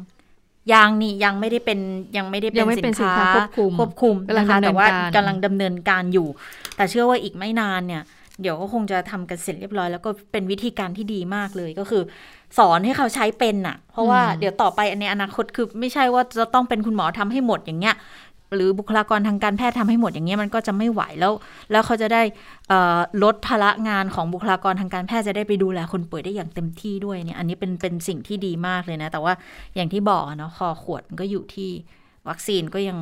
[0.72, 1.78] ยังนี่ยังไม่ได้เป็น
[2.16, 6.28] ยังไม่ได้เป็ยันงไม่สิเป็นนสินค้าค้าควบคุมควบคุมกำลังนะคะดำเนินแต่ว่าการกำลังดำเนินการอยู่
[6.76, 8.02] แต่เชื่อว่าอีกไม่นานเนี่ย
[8.40, 12.02] เดี๋ยวก็คงจะทำกันเสร็จเรียบร้อย แล้วก็เป็นวิธีการที่ดีมากเลยก็คือ
[12.58, 17.96] สอนให้เขาใช้เป็นน่ะเพราะว่าเดี๋ยวต่อไปในอนาคตคือไม่ใช่ว่าจะต้องเป็นคุณหมอทำให้หมดอย่างเงี้ย
[18.54, 21.32] หรือบุคลากรทางการแพทย์ทำให้หมดอย่างเงี้ยมันก็จะไม่ไหวแล้ว
[21.70, 22.22] แล้วเขาจะได้
[22.68, 29.32] เอ่อลดภาระงานของบุคลากรทางการแพทย์จะได้ไปดูแลคนป่วยได้อย่างเต็มที่ด้วยเนี่ยอันนี้เป็นเป็นสิ่งที่ดีมากเลยนะ แต่ว่า
[29.74, 31.70] อย่างที่บอกอะเนาะคอขวดมันก็อยู่ที่
[32.28, 32.98] วัคซีนก็ยัง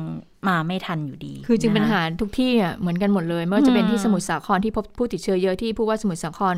[0.47, 6.55] มาไม่ทันอยู่ดี คือจริงนะะปัญหาทุกที่อะเหมือนกันหมดเลยไม่ว่าจะเป็นอืมที่สมุทรสาครที่พบผู้ติดเชื้อเยอะที่ผู้ว่าสมุทรสาคร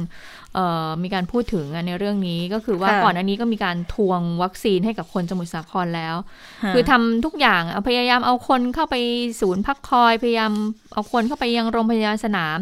[0.55, 6.15] เอ่อมีการพูดถึงอะในเรื่องนี้ก็คือว่าค่ะก่อนอันนี้ก็มีการทวงวัคซีนให้กับคนสมุทรสาครแล้ว
[6.63, 8.95] ฮะคือทำทุกอย่างเอาพยายามเอาคนเข้าไป
[9.41, 10.51] ศูนย์พักคอยพยายาม
[10.93, 12.57] เอาคนเข้าไปยังโรงพยาบาลสนาม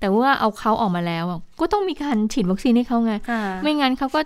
[0.00, 4.20] แต่ว่าเอาเขาออกมาแล้วอะก็ต้องมีการฉีดวัคซีนให้เขาไงค่ะไม่งั้นเขาก็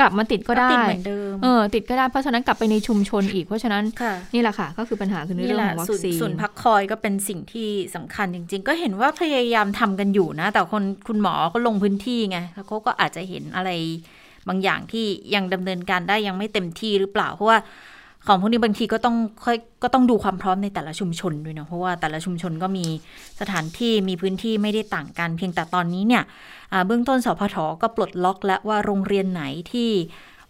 [0.00, 13.70] กลับมาติดก็ได้ติดเหมือนเดิมเออติดก็ได้เพราะฉะนั้นกลับไปในชุมชนอีกเพราะฉะนั้นค่ะนี่แหละค่ะ ก็คือปัญหาคือในนี่เรื่อแหงละของวัศูคนซีย์นศูนย์พักคอยก็เป็นสิ่งที่สำคัญจริง ๆ ก็เห็นว่าพยายามทำกันอยู่นะ แต่คนคุณหมอก็ลงพื้นที่ไงแล้วเขาก็อาจจะเห็นอะไร
[14.48, 17.58] บางอย่างที่ยังดำเนินการได้ยังไม่เต็มที่หรือเปล่าเพราะว่า
[18.26, 22.86] ของพวกนี้บางทีก็ต้องค่อยก็ต้องดูความพร้อมในแต่ละชุมชนด้วยเนาะเพราะว่าแต่ละชุมชนก็มี
[23.40, 26.22] สถานที่มีพื้นที่ไม่ได้ต่างกัน เพียงแต่ตอนนี้เนี่ย
[26.86, 29.90] เบื้องต้นสพทก็ปลดล็อกแล้วว่าโรงเรียนไหนที่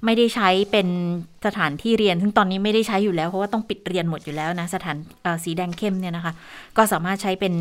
[0.04, 0.88] ไม่ได้ใช้เป็น
[1.46, 4.96] สถานที่เรียน ซึ่งตอนนี้ไม่ได้ใช้อยู่แล้ว เพราะว่าต้องปิดเรียนหมดอยู่แล้วนะ สถาน
[5.44, 6.32] สีแดงเข้มเนี่ยนะคะ
[6.76, 7.54] ก็สามารถใช้เป็น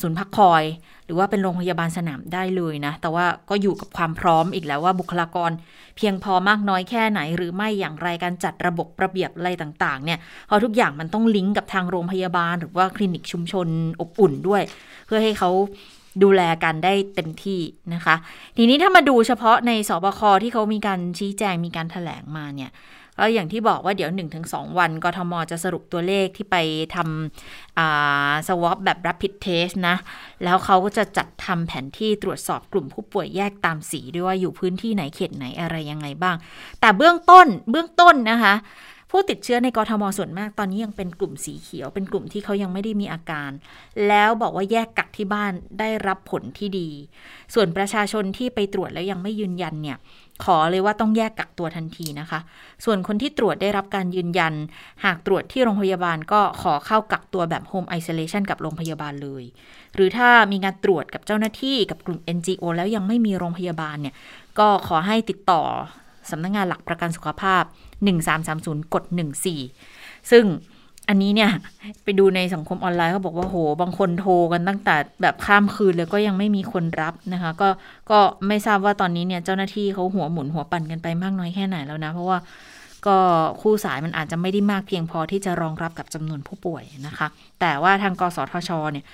[0.00, 0.64] ศูนย์พักคอย
[1.04, 5.50] หรือว่าเป็นโรงพยาบาลสนามได้เลยนะ แต่ว่าก็อยู่กับความพร้อมอีกแล้วว่าบุคลากร
[5.96, 13.66] เพียงพอมากน้อยแค่ไหน หรือไม่อย่างไรการจัดระบบระเบียบอะไรต่าง ๆ เนี่ยเพราะทุกอย่างมันต้องลิงก์กับทางโรงพยาบาล หรือว่าคลินิกชุมชน
[14.00, 14.62] อบอุ่นด้วย
[15.06, 15.50] เพื่อให้เขา
[16.22, 17.60] ดูแลกันได้เต็มที่
[17.94, 18.14] นะคะ
[18.56, 22.72] ทีนี้ถ้ามาดูเฉพาะในสบคที่เขามีการชี้แจงมีการถแถลงมาเนี่ย
[23.18, 24.10] ก็อย่างที่บอกว่าเดี๋ยว
[24.44, 26.56] 1-2 วันกทมจะสรุปตัวเลขที่ไป
[26.94, 29.96] ทำอ่าสวอปแบบ rapid test นะ
[30.44, 36.36] แล้วเขาก็จะจัดทำแผนที่ตรวจสอบกลุ่มผู้ป่วยแยกตามสีด้วยว่าอยู่พื้นที่ไหนเขตไหนอะไรยังไงบ้าง
[36.80, 38.54] แต่เบื้องต้นเบื้องต้นนะคะ
[39.16, 43.50] ผู้ติดเชื้อในกทมส่วนมากตอนนี้ยังเป็นกลุ่มสีเขียว เป็นกลุ่มที่เขายังไม่ได้มีอาการ
[44.08, 46.88] แล้วบอกว่าแยกกักที่บ้านได้รับผลที่ดี
[47.54, 49.96] ส่วนประชาชนที่ไปตรวจแล้วยังไม่ยืนยันเนี่ย
[50.44, 52.40] ขอเลยว่าต้องแยกกักตัวทันทีนะคะ
[52.84, 54.54] ส่วนคนที่ตรวจได้รับการยืนยัน
[55.04, 59.44] หากตรวจที่โรงพยาบาลก็ขอเข้ากักตัวแบบ Home Isolation กับโรงพยาบาลเลย
[59.94, 64.14] หรือถ้ามีการตรวจกับเจ้าหน้าที่กับกลุ่ม NGO แล้วยังไม่มีโรงพยาบาลเนี่ย
[64.58, 65.62] ก็ขอให้ติดต่อ
[66.30, 67.62] สำนักงานหลักประกันสุขภาพ
[68.28, 69.04] 1330 กด
[69.68, 70.44] 14 ซึ่ง
[71.08, 71.50] อันนี้เนี่ย
[72.04, 77.68] ไปดูในสังคมออนไลน์เขาบอกว่าโห บางคนโทรกันตั้งแต่แบบข้ามคืนเลยก็ยังไม่มีคนรับนะคะ ก็
[78.10, 82.38] ก็ไม่ทราบว่าตอนนี้เนี่ยเจ้าหน้าที่เขาหัวหมุนหัวปั่นกันไปมากน้อยแค่ไหนแล้วนะ เพราะว่า
[83.06, 83.18] ก็
[83.62, 87.26] คู่สายมันอาจจะไม่ได้มากเพียงพอที่จะรองรับกับจำนวนผู้ป่วยนะคะ
[87.60, 89.04] แต่ว่าทางกสทชเนี่ย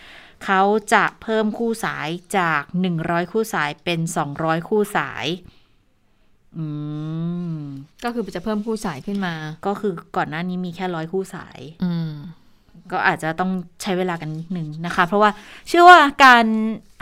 [0.45, 0.63] เขา
[0.95, 2.63] จะเพิ่มคู่สายจาก
[2.99, 4.01] 100 คู่สายเป็น
[4.35, 5.27] 200 คู่สาย
[6.59, 6.67] อื
[7.57, 7.61] ม
[8.05, 9.35] ก็คือจะเพิ่มคู่สายขึ้นมา
[9.67, 12.13] ก็คือก่อนหน้านี้มีแค่ร้อยคู่สาย อืม
[12.93, 13.51] ก็อาจจะต้อง
[13.83, 15.31] ใช้เวลากันนิดนึงนะคะ เพราะว่า
[15.69, 16.45] เชื่อว่าการ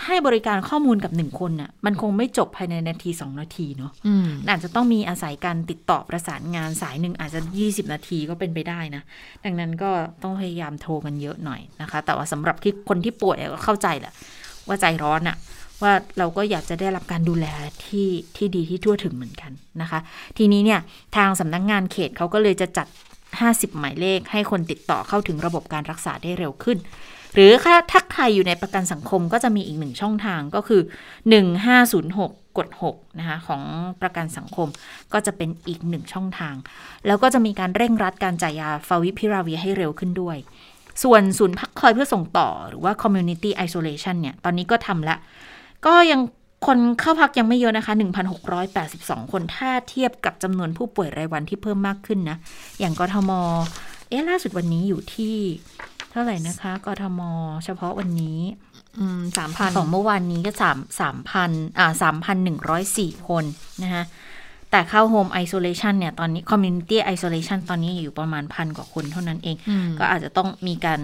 [0.07, 9.03] ให้บริการข้อมูลกับหนึ่งคนน่ะ มันคงไม่จบภายในนาทีสองนาทีเนาะอืมอาจจะต้องมีอาศัยการติดต่อประสานงานสายหนึ่งอาจจะ20นาทีก็เป็นไปได้นะ
[9.45, 9.91] ดังนั้นก็
[10.23, 14.13] ต้องพยายามโทรกันเยอะหน่อยนะคะ แต่ว่าสำหรับที่คนที่ป่วยก็เข้าใจแหละ
[14.69, 15.37] ว่าใจร้อนอะ
[15.83, 17.47] ว่าเราก็อยากจะได้รับการดูแล
[17.85, 20.01] ที่ที่ดีที่ทั่วถึงเหมือนกันนะคะ
[20.39, 20.81] ทีนี้เนี่ย
[21.17, 22.87] ทางสำนักงงานเขตเขาก็เลยจะจัด
[23.33, 26.79] 50 หมายเลข ให้คนติดต่อเข้าถึงระบบการรักษาได้เร็วขึ้น
[27.35, 30.83] หรือถ้าถ้าใครอยู่ในประกันสังคมก็จะมีอีกหนึ่งช่องทางก็คือ
[31.49, 33.63] 1506กด6นะคะของ
[34.03, 34.69] ประกันสังคม
[35.13, 36.55] ก็จะเป็นอีกหนึ่งช่องทาง
[37.07, 40.37] แล้วก็จะมีการเร่งรัดการจ่ายยาฟาวิพิราเวียให้เร็วขึ้นด้วย
[41.03, 45.17] ส่วนศูนย์พักคอยเพื่อส่งต่อหรือว่า community isolation เนี่ย ตอนนี้ก็ทำละ
[45.87, 46.21] ก็ยัง
[46.67, 47.93] คนเข้าพักยังไม่เยอะนะคะ
[48.63, 52.37] 1,682 คนถ้าเทียบกับจำนวนผู้ป่วยรายวันที่เพิ่มมากขึ้นนะ
[52.79, 53.31] อย่างกทม
[54.09, 55.37] เอ๊ะล่าสุดวันนี้อยู่ที่
[56.11, 57.21] เท่าไหร่นะคะ กทม
[57.65, 58.41] เฉพาะวันนี้
[58.99, 63.45] อืมสามพันของเมื่อวานนี้ก็สามสามพันอ่าสามพันหนึ่งร้อยสี่คน
[63.83, 64.05] นะคะ
[64.71, 71.01] แต่เข้า Home Isolation เนี่ย ตอนนี้ Community Isolation ตอนนี้อยู่ประมาณพันกว่าคนเท่านั้นเองอืมก็อาจจะต้องมีการ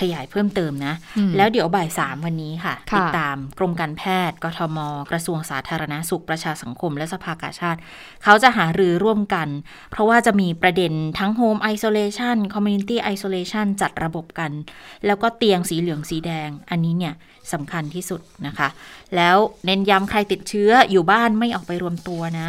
[0.00, 4.78] ขยายเพิ่มเติมนะอืมแล้วเดี๋ยวบ่ายสามวันนี้ค่ะค่ะ ติดตามกรมการแพทย์กทม
[5.10, 7.80] กระทรวงสาธารณาสุขประชาสังคม และสภากาชาติ
[8.24, 9.48] เขาจะหารือร่วมกัน
[9.90, 14.50] เพราะว่าจะมีประเด็นทั้ง Home Isolation Community Isolation จัดระบบกัน
[15.06, 17.14] แล้วก็เตียงสีเหลืองสีแดง อันนี้เนี่ย
[17.52, 18.68] สำคัญที่สุดนะคะ
[19.16, 22.48] แล้วเน้นย้ำใครติดเชื้ออยู่บ้านไม่ออกไปรวมตัวนะ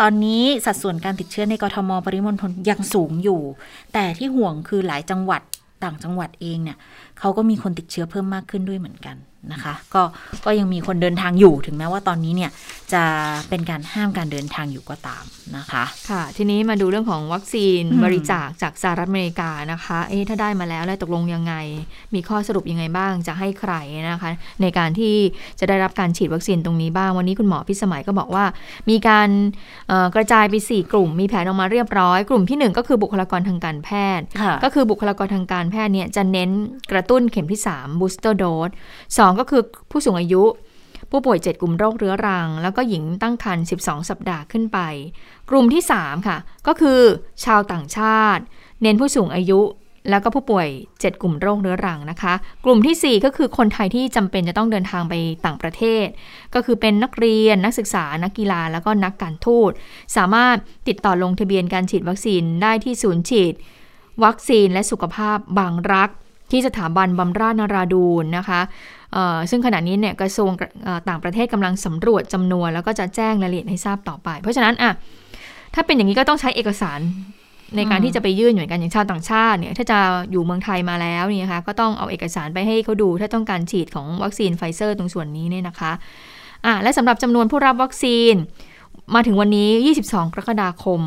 [0.00, 3.40] ตอนนี้สัดส่วนการติดเชื้อในกทม ปริมณฑลยังสูงอยู่
[3.94, 5.42] แต่ที่ห่วงคือหลายจังหวัด
[5.84, 6.78] ต่างจังหวัดเองเนี่ย
[7.18, 9.16] เขาก็มีคนติดเชื้อเพิ่มมากขึ้นด้วยเหมือนกัน
[9.52, 10.02] นะคะ ก็
[10.44, 12.50] ก็ยังมีคนเดินทางอยู่ถึงแม้ว่าตอนนี้เนี่ย
[12.92, 13.02] จะ
[13.48, 15.24] เป็นการห้ามการเดินทางอยู่ก็ตาม
[15.56, 21.54] นะคะ ค่ะ ทีนี้มาดูเรื่องของวัคซีนอืมบริจาคจากสหรัฐอเมริกานะคะ เอ๊ะถ้าได้มาแล้วแล้วตกลงยังไง
[22.14, 23.72] มีข้อสรุปยังไงบ้างจะให้ใคร
[24.10, 24.30] นะคะ
[24.62, 25.14] ในการที่
[25.60, 28.44] จะได้รับการฉีดวัคซีนตรงนี้บ้างวันนี้คุณหมอพิสมัยก็บอกว่า
[28.90, 29.28] มีการ
[29.88, 36.50] เอ่อกระจายไป 4 กลุ่ม มีแผนออกมาเรียบร้อย กลุ่มทีหนึ่1 ก็คือบุคลากรทางการแพทย์ค่ะก็คือบุคลากรทางการแพทย์เนี่ยจะเน้น
[36.92, 38.72] กระตุ้นเข็มที่3 booster dose
[39.30, 40.44] 2 ก็คือผู้สูงอายุ
[41.10, 44.78] ผู้ป่วย 7 กลุ่มโรคเรื้อรัง แล้วก็หญิงตั้งครรภ์12 สัปดาห์ขึ้นไป
[45.50, 47.00] กลุ่มที่ 3 ค่ะ ก็คือ
[47.44, 48.42] ชาวต่างชาติ
[48.82, 49.60] เน้นผู้สูงอายุ
[50.10, 55.14] แล้วก็ผู้ป่วย 7 กลุ่มโรคเรื้อรังนะคะ กลุ่มทีสี่4 ก็คือคนไทยที่จำเป็นจะต้องเดินทางไป
[55.44, 56.06] ต่างประเทศ
[56.54, 59.70] ก็คือเป็นนักเรียนนักศึกษา นักกีฬา แล้วก็นักการทูต
[60.16, 60.56] สามารถ
[60.88, 63.54] ติดต่อลงทะเบียนการฉีดวัคซีนได้ที่ศูนย์ฉีด
[64.24, 66.10] วัคซีนและสุขภาพบางรัก
[66.50, 68.60] ที่สถาบันบำราศนราดูนนะคะ
[69.50, 70.50] ซึ่งขณะนี้เนี่ยกระทรวง
[71.08, 74.92] ต่างประเทศกำลังสำรวจจำนวน แล้วก็จะแจ้งรายละเอียดให้ทราบต่อไป เพราะฉะนั้นอะ
[75.74, 77.00] ถ้าเป็นอย่างนี้ก็ต้องใช้เอกสาร
[77.76, 79.98] ในการที่จะไปยื่นเหมือนกันอย่างชาวต่างชาติเนี่ยถ้าจะ
[80.30, 85.92] อยู่เมืองไทยมาแล้วนี่นะคะก็ต้องเอาเอกสารไปให้เขาดู ถ้าต้องการฉีดของวัคซีนไฟเซอร์ตรงส่วนนี้เนี่ยนะคะ
[86.66, 88.34] อะและสำหรับจำนวนผู้รับวัคซีน
[89.14, 89.70] มาถึงวันนี้
[90.04, 91.00] 22 กรกฎาคม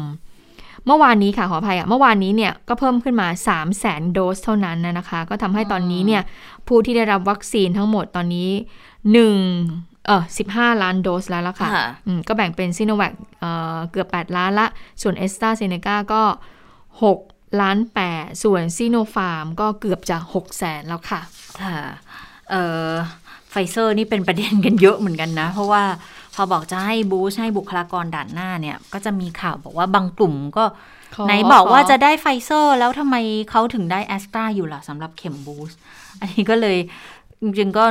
[0.87, 6.21] เมื่อวานนี้ค่ะขออภัยอะเมื่อวานนี้เนี่ยก็เพิ่มขึ้นมา 3 0 0แสนโดสเท่านั้นนะนะคะ ก็ทำให้ตอนนี้เนี่ย
[6.67, 8.49] ผู้ที่ได้รับวัคซีนทั้งหมดตอนนี้
[9.27, 14.67] 1เออ15 ล้านโดสแล้วละค่ะค่ะอืมก็แบ่งเป็นซีโนแวคเอ่อเกือบ 8 ล้านละ
[15.01, 16.23] ส่วนเอสตราเซเนกาก็
[17.11, 17.77] 6 ล้าน
[18.09, 21.21] 8 ส่วนซีโนฟาร์มก็เกือบจะ6แสนแล้วค่ะ
[21.61, 21.77] ค่ะ
[22.49, 22.91] เอ่อ
[23.51, 25.83] ไฟเซอร์นี่เป็นประเด็นกันเยอะเหมือนกันนะ เพราะว่า
[26.35, 30.65] พอบอกจะให้ boost ให้บุคลากรด่านหน้าเนี่ย ก็จะมีข่าวบอกว่าบางกลุ่มก็
[31.15, 33.15] ขอไหนบอกขอว่าจะได้ไฟเซอร์ แล้วทำไม
[33.49, 35.77] เขาถึงได้แอสตราอยู่ล่ะสำหรับเข็ม boost
[36.19, 36.77] อันนี้ก็เลย
[37.41, 37.85] จริงๆก็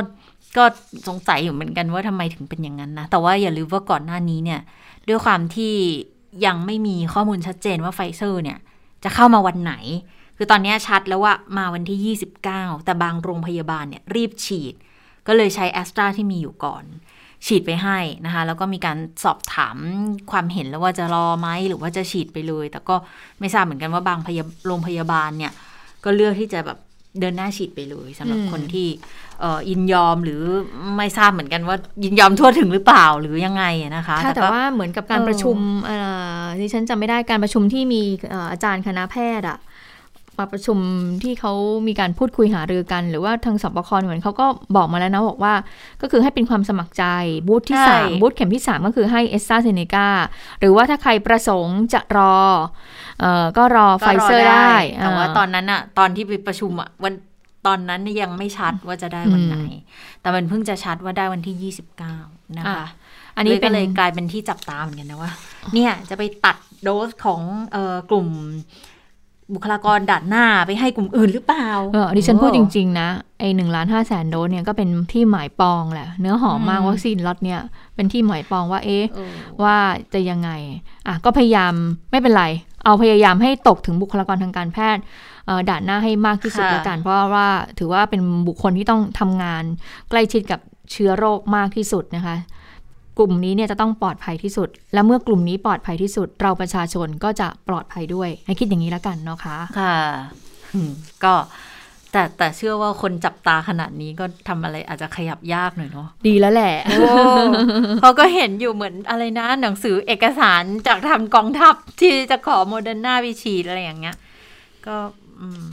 [0.57, 0.63] ก็
[1.07, 4.61] สงสัยอยู่เหมือนกันว่าทำไมถึงเป็นอย่างนั้นนะ แต่ว่าอย่าลืมว่าก่อนหน้านี้เนี่ย
[5.07, 5.73] ด้วยความที่
[6.45, 8.57] ยังไม่มีข้อมูลชัดเจนว่าไฟเซอร์เนี่ย
[9.03, 9.73] จะเข้ามาวันไหน
[10.37, 14.73] คือตอนนี้ชัดแล้วว่ามาวันที่ 29 แต่บางโรงพยาบาลเนี่ยรีบฉีด
[15.27, 16.83] ก็เลยใช้แอสตราที่มีอยู่ก่อน
[17.47, 19.77] ฉีดไปให้นะคะ แล้วก็มีการสอบถาม
[20.31, 22.95] ความเห็นแล้วว่าจะรอไหมหรือว่าจะฉีดไปเลย แต่ก็
[23.39, 25.53] ไม่ทราบเหมือนกันว่าบางพยาโรงพยาบาลเนี่ย
[26.03, 26.77] ก็เลือกที่จะแบบ
[27.19, 28.87] เดินหน้าฉีดไปเลยสำหรับอืมคนที่
[29.39, 30.41] เอ่อยินยอมหรือ
[30.97, 35.97] ไม่ทราบเหมือนกันว่ายินยอมทั่วถึงหรือเปล่าหรือยังไงอะนะคะค่ะแต่ก็ว่าเหมือนกับการเออประชุมเอ่
[36.41, 39.57] อที่ฉันจำไม่ได้การประชุมที่มีเอ่ออาจารย์คณะแพทย์อะ
[40.39, 40.77] มาประชุม
[41.23, 41.53] ที่เขา
[41.87, 45.53] มีการพูดคุยหารือกัน หรือว่าทางสบคเหมือนเขาก็บอกมาแล้วนะบอกว่า
[46.01, 47.05] ก็คือให้เป็นความสมัครใจ
[47.47, 50.07] บูธที่ใช่3บูธเข็มที่3ก็คือให้เอสซาเซเนกา
[50.59, 52.35] หรือว่าถ้าใครประสงค์จะรอ
[53.19, 57.13] เออก็รอไฟเซอร์ก็ได้ แต่ว่าตอนนั้นอะตอนที่ไปประชุมอะวัน
[57.67, 59.57] ตอนนั้นยังไม่ชัดว่าจะได้วันไหน
[60.21, 61.73] แต่มันเพิ่งจะชัดว่าได้วันที่
[62.09, 62.87] 29 นะคะอะ
[63.37, 65.31] อันนี้ก็เลยเป็นเลยกลายเป็นที่จับตาเหมือนกันนะว่า
[65.73, 67.41] เนี่ยจะไปตัดโดสของ
[67.71, 68.27] เอ่อกลุ่ม
[69.55, 73.07] บุคลากรด่านหน้าไปให้กลุ่มอื่นหรือเปล่าเออดิฉันพูดจริง ๆ นะ
[73.39, 77.59] ไอหนึ่งล้านห้าแสนโดสเนี่ยก็เป็นที่หมายปองแหละ เนื้อหอมมากอืมวัคซีนล็อตเนี่ย
[77.95, 79.31] เป็นที่หมายปองว่าเอ๊ะเออ
[79.63, 79.77] ว่า
[80.13, 80.49] จะยังไง
[81.07, 81.73] อะ ก็พยายาม
[82.11, 82.45] ไม่เป็นไร
[82.85, 85.03] เอาพยายามให้ตกถึงบุคลากรทางการแพทย์
[85.45, 87.47] เอ่อด่านหน้าให้มากที่สุดค่ะแล้วกัน เพราะว่า
[87.79, 89.63] ถือว่าเป็นบุคคลที่ต้องทำงาน
[90.09, 90.59] ใกล้ชิดกับ
[90.91, 92.37] เชื้อโรคมากที่สุดนะคะ
[93.17, 99.95] กลุ่มนี้เนี่ยจะต้องปลอดภัยที่สุด และเมื่อกลุ่มนี้ปลอดภัยที่สุด เราประชาชนก็จะปลอดภัยด้วย ให้คิดอย่างนี้แล้วกันเนาะคะค่ะ
[100.73, 100.91] อืม
[101.23, 101.33] ก็
[102.11, 106.75] แต่แต่เชื่อว่าคนจับตาขนาดนี้ก็ทำอะไรอาจจะขยับยากหน่อยเนาะดีแล้วแหละ
[108.01, 114.15] เพราะก็เห็นอยู่เหมือนอะไรนะ หนังสือเอกสารจากทางกองทัพที่จะขอโมเดอร์นาไปฉีดอะไรอย่างเงี้ย
[114.85, 114.95] ก็
[115.41, 115.63] อืม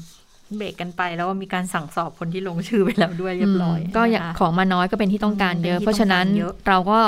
[0.57, 6.99] เบรกกันไปแล้วก็มีการสั่งสอบคนที่ลงชื่อไปแล้วด้วยเรียบร้อย ก็อยากนะคะของมาน้อยก็เป็นที่ต้องการเยอะอืมเป็นที่เพราะฉะนั้นต้องการเยอะเราก็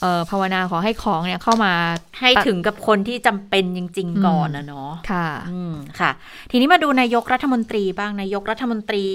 [0.00, 1.72] เอ่อภาวนาขอให้ของเนี่ยเข้ามา
[2.20, 6.10] ให้ถึงกับคนที่จำเป็นจริง ๆ ก่อนนะเนาะค่ะอืมค่ะ
[6.50, 9.06] ทีนี้มาดูนายกรัฐมนตรีบ้างนายกรัฐมนตรี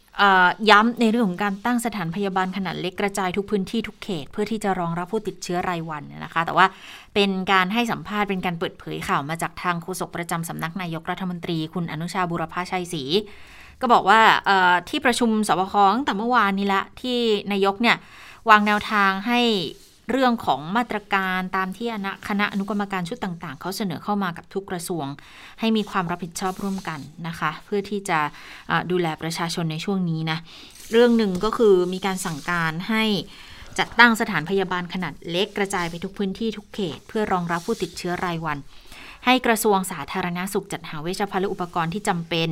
[0.70, 6.66] ย้ำในเรื่องของการตั้งสถานพยาบาลขนาดเล็กกระจายทุกพื้นที่ทุกเขต เพื่อที่จะรองรับผู้ติดเชื้อรายวันนะคะ แต่ว่า
[7.14, 13.04] เป็นการให้สัมภาษณ์เป็นการเปิดเผยข่าวมาจากทางโฆษกประจำสำนักนายกรัฐมนตรี คุณอนุชาบุรพชัยศรี
[13.80, 14.20] ก็บอกว่า
[14.88, 17.18] ที่ประชุมสบคตั้งแต่เมื่อวานนี้ละที่
[17.52, 17.96] นายกเนี่ย
[18.50, 19.40] วางแนวทางให้
[20.10, 25.06] เรื่องของมาตรการตามที่คณะคณะอนุกรรมการชุดต่าง ๆ เขาเสนอเข้ามากับทุกกระทรวง
[25.60, 30.38] ให้มีความรับผิดชอบร่วมกันนะคะ เพื่อที่จะะดูแลประชาชนในช่วงนี้นะ
[30.92, 33.04] เรื่องหนึ่งก็คือมีการสั่งการให้
[33.78, 38.58] จัดตั้งสถานพยาบาลขนาดเล็กกระจายไปทุกพื้นที่ทุกเขต เพื่อรองรับผู้ติดเชื้อรายวัน
[39.24, 42.48] ให้กระทรวงสาธารณาสุขจัดหาเวชภัณฑ์และอุปกรณ์ที่จำเป็น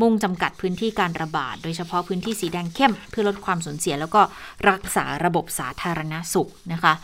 [0.00, 4.22] มุ่งจำกัดพื้นที่การระบาด โดยเฉพาะพื้นที่สีแดงเข้ม เพื่อลดความสูญเสีย แล้วก็
[4.70, 6.94] รักษาระบบสาธารณาสุขนะคะ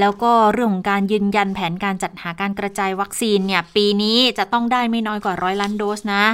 [0.00, 6.24] แล้วก็เรื่องของการยืนยันแผนการจัดหาการกระจายวัคซีนเนี่ยปีนี้จะต้องได้ไม่น้อยกว่าร้อยล้านโดสนะ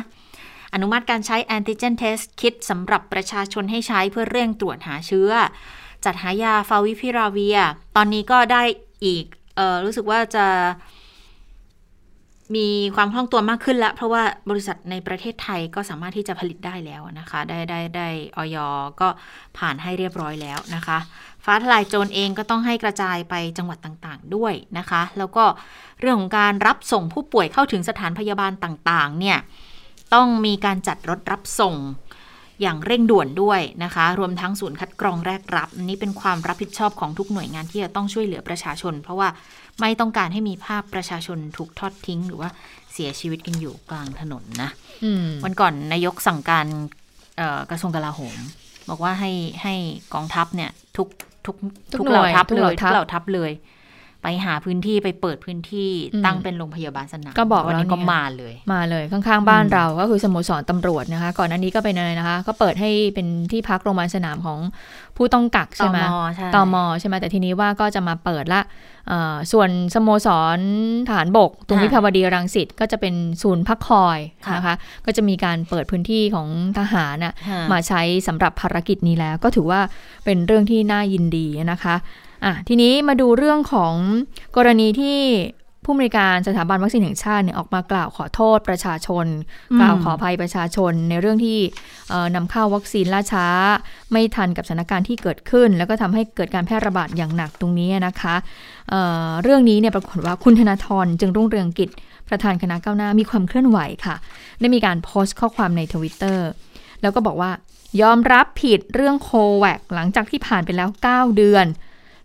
[0.75, 5.31] อนุมัติการใช้แอนติเจนเทสคิดสำหรับประชาชนให้ใช้เพื่อเร่งตรวจหาเชื้อ
[6.05, 7.59] จัดหายาฟาวิพิราเวีย
[7.97, 8.63] ตอนนี้ก็ได้
[9.05, 9.25] อีก
[9.59, 10.47] ออรู้สึกว่าจะ
[12.55, 18.57] มีความคล่องตัวมากขึ้นแล้ว เพราะว่าบริษัทในประเทศไทยก็สามารถที่จะผลิตได้แล้วนะคะ ได้ได้ได้ออย
[19.01, 19.09] ก็
[19.59, 20.99] ผ่านให้เรียบร้อยแล้วนะคะ
[21.45, 25.45] ฟ้าทลายโจรเองก็ต้องให้กระจายไปจังหวัดต่างๆด้วยนะคะ แล้วก็
[26.01, 29.39] เรื่องของการรับส่งผู้ป่วยเข้าถึงสถานพยาบาลต่างๆเนี่ย
[30.15, 31.77] ต้องมีการจัดรถรับส่ง
[32.63, 39.29] อย่างเร่งด่วนด้วยนะคะ รวมทั้งศูนย์คัดกรองแรกรับ อันนี้เป็นความรับผิดชอบของทุกหน่วยงานที่จะต้องช่วยเหลือประชาชน เพราะว่า
[39.81, 42.51] ไม่ต้องการให้มีภาพประชาชนถูกทอดทิ้ง หรือว่า
[42.93, 44.71] เสียชีวิตกันอยู่กลางถนนนะ
[45.05, 46.67] อืมวันก่อนนายกสั่งการ
[47.37, 48.39] เอ่อกระทรวงกลาโหม
[48.89, 49.75] บอกว่าให้ให้
[50.15, 51.09] กองทัพเนี่ย ทุก
[51.47, 51.57] ทุก
[51.93, 53.51] ทุกเหล่าหน่วยทัพทุกเลเหล่ายทัพทุกเหล่าทัพเลย
[54.29, 64.59] ไปหาพื้นที่ไปเปิดพื้นที่อืมตั้งเป็นโรงพยาบาลสนามก็บอกวันนี้แล้วก็เนี่ยมาเลย มาเลยข้างๆบ้านอืมเรา ก็คือสโมสรตำรวจนะคะ ก่อนหน้านี้ก็เป็นอะไรนะคะ ก็เปิดให้เป็นที่พักโรงพยาบาลสนามของ
[65.17, 68.63] ผู้ต้องกักใช่ไหมตมใช่ตมใช่ไหมแต่ทีนี้ว่าก็จะมาเปิดละ
[69.09, 70.59] เอ่อส่วนสโมสร
[71.11, 74.75] ฐานบก ตรงค่ะวิภาวดีรังสิตก็จะเป็นศูนย์พักคอยค่ะนะคะ
[75.07, 79.81] ก็จะมีการเปิดพื้นที่ของทหารน่ะค่ะมาใช้สำหรับภารกิจนี้แล้ว ก็ถือว่า
[80.25, 81.95] เป็นเรื่องที่น่ายินดีนะคะ
[82.45, 83.95] อะทีนี้มาดูเรื่องของ
[84.57, 85.21] กรณีที่
[85.89, 89.27] ผู้อำนวยการสถาบันวัคซีนแห่งชาติเนี่ยออกมากล่าวขอโทษประชาชน
[89.73, 91.59] อืมกล่าวขออภัยประชาชนในเรื่องที่
[92.09, 93.47] เอ่อนำเข้าวัคซีนล่าช้า
[94.13, 98.35] ไม่ทันกับสถานการณ์ที่เกิดขึ้น แล้วก็ทำให้เกิดการแพร่ระบาดอย่างหนักตรงนี้นะคะ
[98.91, 101.91] เอ่อเรื่องนี้เนี่ยปรากฏว่าคุณธนาธรจึงรุ่งเรืองกิจ
[102.29, 104.17] ประธานคณะก้าวหน้ามีความเคลื่อนไหวค่ะ
[104.61, 106.49] ได้มีการโพสต์ข้อความในทวิตเตอร์
[107.03, 107.51] แล้วก็บอกว่า
[108.03, 109.31] ยอมรับผิดเรื่องโค
[109.63, 111.67] วกหลังจากที่ผ่านไปแล้ว 9 เดือน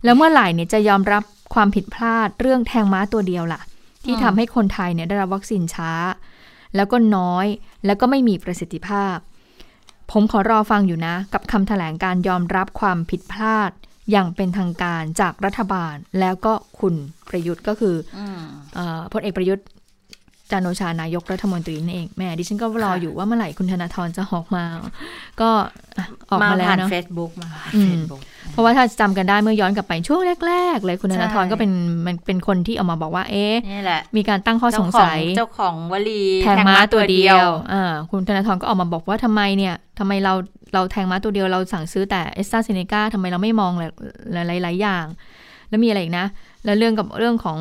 [0.03, 3.61] แล้วเมื่อไหร่เนี่ยจะยอมรับความผิดพลาดเรื่องแทงม้าตัวเดียวล่ะ
[4.05, 5.91] ที่อืมทำให้คนไทยเนี่ยได้รับวัคซีนช้า
[6.75, 7.45] แล้วก็น้อย
[7.85, 9.17] แล้วก็ไม่มีประสิทธิภาพ
[10.11, 13.71] ผมขอรอฟังอยู่นะ กับคำแถลงการยอมรับความผิดพลาด
[14.11, 16.95] อย่างเป็นทางการจากรัฐบาลแล้วก็คุณ
[17.29, 18.41] ประยุทธ์ก็คืออืม
[18.75, 19.65] เออพลเอกประยุทธ์
[20.51, 24.63] จันทร์โอชานายกรัฐมนตรีนั่นเองแหม่ดิฉันก็รอค่ะอยู่ว่าเมื่อไหร่คุณธนาธรจะออกมา
[25.41, 25.49] ก็
[25.97, 31.71] อะออกมาแล้วผ่านเนาะเฟซบุ๊กมาผ่านอืมเฟซบุ๊กเพราะว่าถ้าจำกันได้เมื่อย้อนกลับไปช่วงแรก ๆ เลยคุณธนาธรใช่ก็เป็น
[32.05, 40.33] มันเป็นคนที่ออกมาบอกว่าเอ๊ะนี่แหละมีการตั้งข้อสงสัยเจ้าของวลีแทงม้าตัวเดียวอ่าคุณธนาธรก็ออกมาบอกว่าทำไมเนี่ยทำไมเรา
[40.73, 43.81] เราแทงม้าตัวเดียวเราสั่งซื้อแต่เอสตราเซเนกาทำไมเราไม่มองห
[44.35, 45.05] ลายหลายๆอย่าง
[45.69, 46.25] แล้วมีอะไรอีกนะ
[46.65, 47.59] แล้วเรื่องกับเรื่องของ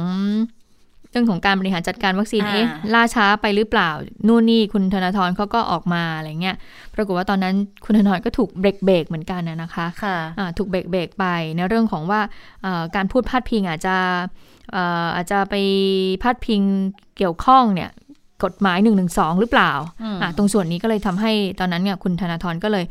[1.11, 3.91] เรื่องของการบริหารจัดการวัคซีนอ่าเอ๊ะล่าช้าไปหรือเปล่า
[4.27, 6.57] นู่นนี่คุณธนาธรเขาก็ออกมาอะไรเงี้ย
[6.95, 12.21] ปรากฏว่าตอนนั้นคุณธนาธรก็ถูกเบรกเบรกเหมือนกันนะนะคะค่ะอ่าถูกเบรกเบรกไปในเรื่องของว่า
[12.63, 13.97] เอ่อการพูดพาดพิงอาจจะ
[14.73, 15.55] เอ่ออาจจะไป
[16.23, 16.63] พาดพิง
[17.17, 17.91] เกี่ยวข้องเนี่ย
[18.45, 18.91] กฎหมาย1นึ
[19.41, 19.73] หรือเปล่า
[20.03, 22.85] อืมอะตรงส่วนนี้ก็เลยทำให้ตอนนั้นเนี่ยคุณธนาธรก็เลย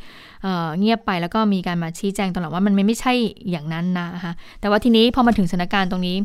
[0.43, 3.13] เอ่อเงียบไปแล้วก็มีการมาชี้แจงตลอดว่ามันไม่ไม่ใช่
[3.49, 6.17] อย่างนั้นนะคะแต่ว่าทีนี้พอมาถึงสถานการณ์ตรงนี้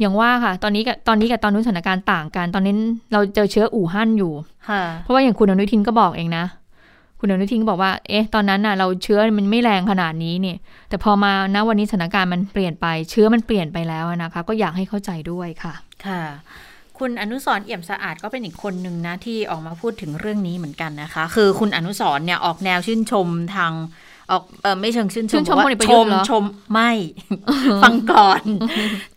[0.00, 2.74] อย่างว่าค่ะ ตอนนี้กับตอนนี้กับตอนนู้นสถานการณ์ต่างกัน ตอนนี้
[3.12, 4.32] เราเจอเชื้ออู่ฮั่นอยู่
[4.68, 6.44] ค่ะเพราะว่าอย่างคุณอนุทินก็บอกเองนะ
[7.20, 10.56] คุณอนุทินก็บอกว่า เอ๊ะ ตอนนั้นน่ะเราเชื้อมันไม่แรงขนาดนี้เนี่ย
[10.88, 15.74] แต่พอมาณวันนี้สถานการณ์มันเปลี่ยนไป เชื้อมันเปลี่ยนไปแล้วนะคะ ก็อยากให้เข้าใจด้วยค่ะ
[16.06, 16.22] ค่ะ
[17.00, 23.72] คุณอนุสรณ์เอี่ยมสะอาดก็เป็นอีกคนหนึ่งนะที่ออกมาพูดถึงเรื่องนี้เหมือนกันนะคะ คือคุณอนุสรณ์เนี่ยออกแนวชื่นชมทาง
[24.30, 26.90] ออกเออไม่เชิงชื่นชชื่มนชมบอกพลว่าเอกประชยุทมธ์เหรอชมไม่
[27.82, 28.42] ฟังก่อน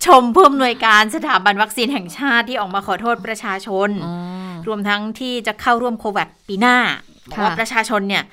[0.05, 3.89] ชมผู้อำนวยการสถาบันวัคซีนแห่งชาติที่ออกมาขอโทษประชาชน
[4.67, 6.77] รวมทั้งที่จะเข้าร่วมโควัคปีหน้า
[7.29, 8.23] บอกว่าค่ะประชาชนเนี่ย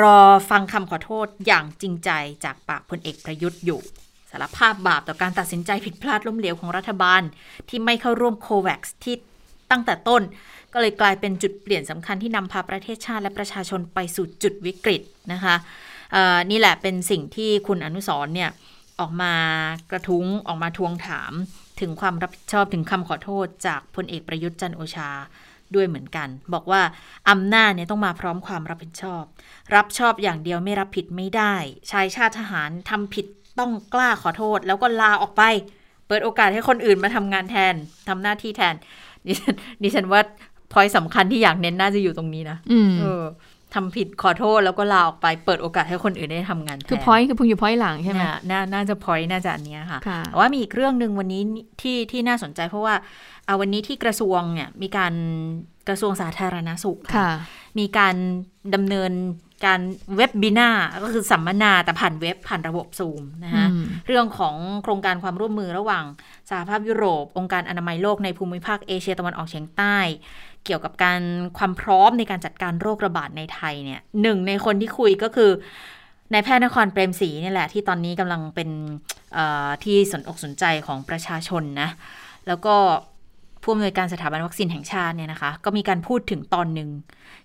[0.00, 0.18] รอ
[0.50, 2.10] ฟังคำขอโทษอย่างจริงใจ
[2.44, 3.80] จากปากพลเอกประยุทธ์อยู่
[4.34, 7.22] สารภาพบาปต่อการตัดสินใจผิดพลาดล้มเหลวของรัฐบาล
[7.68, 9.14] ที่ไม่เข้าร่วมโควัคที่
[9.70, 10.22] ตั้งแต่ต้น
[10.72, 15.54] ก็เลยกลายเป็นจุดเปลี่ยนสำคัญที่นำพาประเทศชาติและประชาชนไปสู่จุดวิกฤตนะคะ
[16.50, 18.50] นี่แหละเป็นสิ่งที่คุณอนุสรเนี่ย
[19.00, 19.32] ออกมา
[19.90, 21.32] กระทุ้งออกมาทวงถาม
[21.80, 25.10] ถึงความรับผิดชอบถึงคำขอโทษจากพลเอกประยุทธ์จันโอชา
[25.74, 26.82] ด้วยเหมือนกัน บอกว่า
[27.30, 29.24] อำนาจเนี่ยต้องมาพร้อมความรับผิดชอบ
[29.74, 31.54] รับชอบอย่างเดียวไม่รับผิดไม่ได้
[31.90, 33.26] ชายชาติทหารทำผิด
[33.58, 35.42] ต้องกล้าขอโทษแล้วก็ลาออกไป
[36.08, 37.74] เปิดโอกาสให้คนอื่นมาทำงานแทน
[38.08, 38.74] ทำหน้าที่แทน
[39.26, 40.20] ดิฉันดิฉันว่า
[40.72, 43.24] พอยสำคัญที่อยากเน้นน่าจะอยู่ตรงนี้นะอืมเออ
[43.74, 51.42] ทำผิดขอโทษแล้วก็ลาออกไปเปิดโอกาสให้คนอื่นได้ทำงานแทนคือพอยคือพึงอยู่พอยหลังใช่ไหมน่าน่าน่าจะพอยน่าจะอันเนี้ยค่ะค่ะแต่ว่ามีอีกเรื่องหนึ่งวันนี้
[51.80, 52.94] ที่ที่น่าสนใจเพราะว่า
[53.46, 55.12] เอาวันนี้ที่กระทรวงเนี่ยมีการ
[55.88, 57.30] กระทรวงสาธารณสุขค่ะ
[57.78, 58.16] มีการ
[58.74, 59.12] ดำเนิน
[59.66, 59.80] การ
[60.16, 60.70] เว็บบินา
[61.02, 66.04] ก็คือสัมมนาแต่ผ่านเว็บผ่านระบบซูมนะคะอืมเรื่องของโครงการความร่วมมือระหว่าง
[66.50, 69.98] สหภาพยุโรป องค์การอนามัยโลกในภูมิภาคเอเชียตะวันออกเฉียงใต้
[70.64, 71.20] เกี่ยวกับการ
[71.58, 75.50] ความพร้อมในการจัดการโรคระบาดในไทยเนี่ยหนึ่งในคนที่คุยก็คือ
[76.32, 78.70] นายแพทย์นครเปรมศรีนี่แหละที่ตอนนี้กำลังเป็น
[79.34, 81.90] เอ่อที่สนอกสนใจของประชาชนนะ
[82.48, 82.76] แล้วก็
[83.64, 86.90] ผู้อำนวยการสถาบันวัคซีนแห่งชาติเนี่ยนะคะ ก็มีการพูดถึงตอนหนึ่ง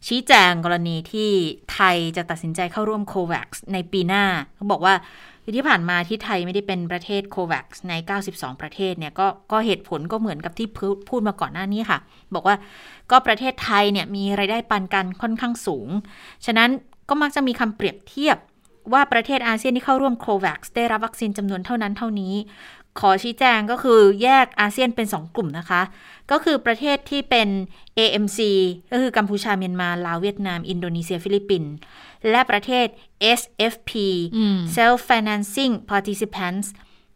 [0.07, 1.29] ชี้แจงกรณีที่
[1.73, 4.23] ไทยจะตัดสินใจเข้าร่วมโควัคในปีหน้า
[4.55, 4.93] เขาบอกว่า
[5.57, 7.93] ที่ผ่านมาที่ไทยไม่ได้เป็นประเทศโควัคใน
[8.27, 10.67] 92 ประเทศเนี่ยก็ก็เหตุผลก็เหมือนกับที่
[11.09, 11.99] พูดมาก่อนหน้านี้ค่ะ
[12.35, 12.55] บอกว่า
[13.11, 15.87] ก็ประเทศไทยเนี่ยมีรายได้ปานกันค่อนข้างสูง
[16.45, 16.69] ฉะนั้น
[17.09, 18.37] ก็มักจะมีคำเปรียบเทียบ
[18.93, 22.33] ว่าประเทศอาเซียนที่เข้าร่วมโควัคได้รับวัคซีนจำนวนเท่านั้นเท่านี้
[22.99, 25.81] ขอชี้แจงก็คือแยกอาเซียนเป็น 2 กลุ่มนะคะ
[26.31, 27.49] ก็คือประเทศที่เป็น
[27.99, 28.39] AMC
[28.91, 31.71] ก็คือกัมพูชาเมียนมา ลาวเวียดนาม อินโดนีเซีย ฟิลิปปินส์
[32.29, 32.87] และประเทศ
[33.39, 33.91] SFP
[34.37, 36.67] อืม Self Financing Participants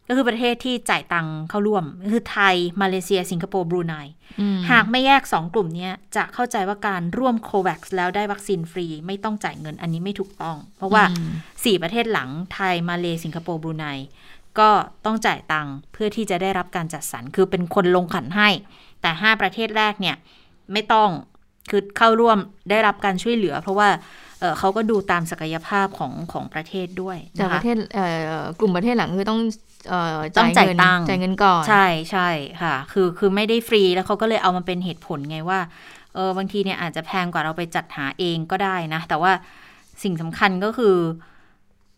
[0.08, 3.94] ก็คือประเทศที่จ่ายตังค์เข้าร่วมก็คือไทย มาเลเซีย สิงคโปร์ บรูไน
[4.40, 13.86] อืมหากไม่แยก 2 กลุ่มเนี้ยจะเข้าใจว่าการร่วม COVAX แล้วได้วัคซีนฟรี ไม่ต้องจ่ายเงินอันนี้ไม่ถูกต้อง เพราะว่าอืม4ประเทศหลังไทย มาเลสิงคโปร์ บรูไน
[14.58, 14.70] ก็
[15.04, 18.48] ต้องจ่ายตังค์เพื่อที่จะได้รับการจัดสรรคือเป็นคนลงขันให้
[19.02, 20.16] แต่ 5 ประเทศแรกเนี่ย
[20.72, 21.08] ไม่ต้อง
[21.70, 22.38] คือเข้าร่วม
[22.70, 23.88] ได้รับการช่วยเหลือ เพราะว่า
[24.40, 28.06] เอ่อเขาก็ดูตามศักยภาพของของประเทศด้วยจากนะปคะระเทศเอ่
[28.40, 29.40] อกลุ่มประเทศหลังคือต้อง
[29.88, 32.28] เอ่อต้องจ่ายเงินตังค์จ่ายเงินก่อน ใช่ใช่
[32.62, 35.60] ค่ะ คือคือไม่ได้ฟรีแล้วเขาก็เลยเอามาเป็นเหตุผลไงว่า
[36.14, 39.32] เออบางทีเนี่ยอาจจะแพงกว่าเราไปจัดหาเองก็ได้นะ แต่ว่า
[40.02, 40.96] สิ่งสำคัญก็คือ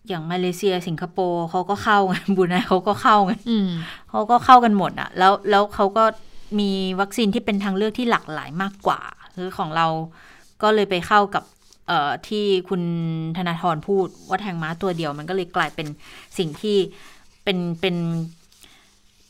[0.08, 3.68] อย่างมาเลเซียสิงคโปร์เขาก็เข้าไงบรูไนเขาก็เข้าไงอืม
[4.10, 6.04] เขาก็เข้ากันหมดอะแล้วแล้วเขาก็
[6.58, 9.00] มีวัคซีนที่เป็นทางเลือกที่หลากหลายมากกว่า
[9.36, 9.86] คือของเรา
[10.62, 11.44] ก็เลยไปเข้ากับ
[11.88, 12.82] เอ่อที่คุณ
[13.36, 15.86] ธนาธรพูดว่าแทงม้าตัวเดียว มันก็เลยกลายเป็น
[16.38, 16.76] สิ่งที่
[17.44, 17.96] เป็นเป็น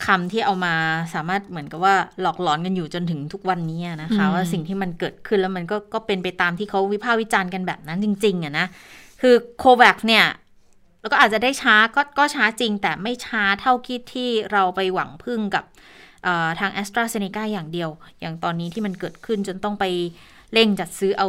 [0.05, 0.73] คำที่เอามา
[1.13, 8.65] สามารถเหมือนกับว่าหลอกหลอนกันอยู่จนถึงทุกวันนี้อะนะคะอืมว่าสิ่งที่มันเกิดขึ้นแล้วมันก็ก็เป็นไปตามที่เขาวิพากษ์วิจารณ์กันแบบนั้นจริง ๆอะนะ
[9.21, 10.23] คือโควัคเนี่ย
[11.01, 15.63] แล้วก็อาจจะได้ช้าก็ก็ช้าจริง แต่ไม่ช้าเท่าที่ที่เราไปหวังพึ่งกับ
[16.23, 17.89] เอ่อทาง a s t r a z เซ e c a อย่างเดียว
[18.21, 19.85] อย่างตอนนี้ที่มันเกิดขึ้นจนต้องไป
[20.53, 21.27] เร่งจัดซื้อเอา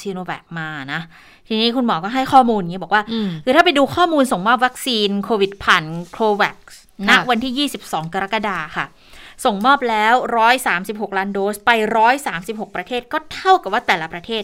[0.00, 1.00] ซีโนแวคมานะ
[1.48, 6.56] ทีนี้คุณหมอก็ให้ข้อมูลอย่างนี้บอกว่าอืมคือถ้าไปดูข้อมูลส่งมอบวัคซีนโควิดผ่านโควัค
[7.06, 8.86] ณค่ะวันที่ 22 กรกฎาค่ะ
[9.44, 10.14] ส่งมอบแล้ว
[10.66, 11.70] 136 ล้านโดส ไป
[12.24, 14.42] 136 ประเทศก็เท่ากับว่าแต่ละประเทศ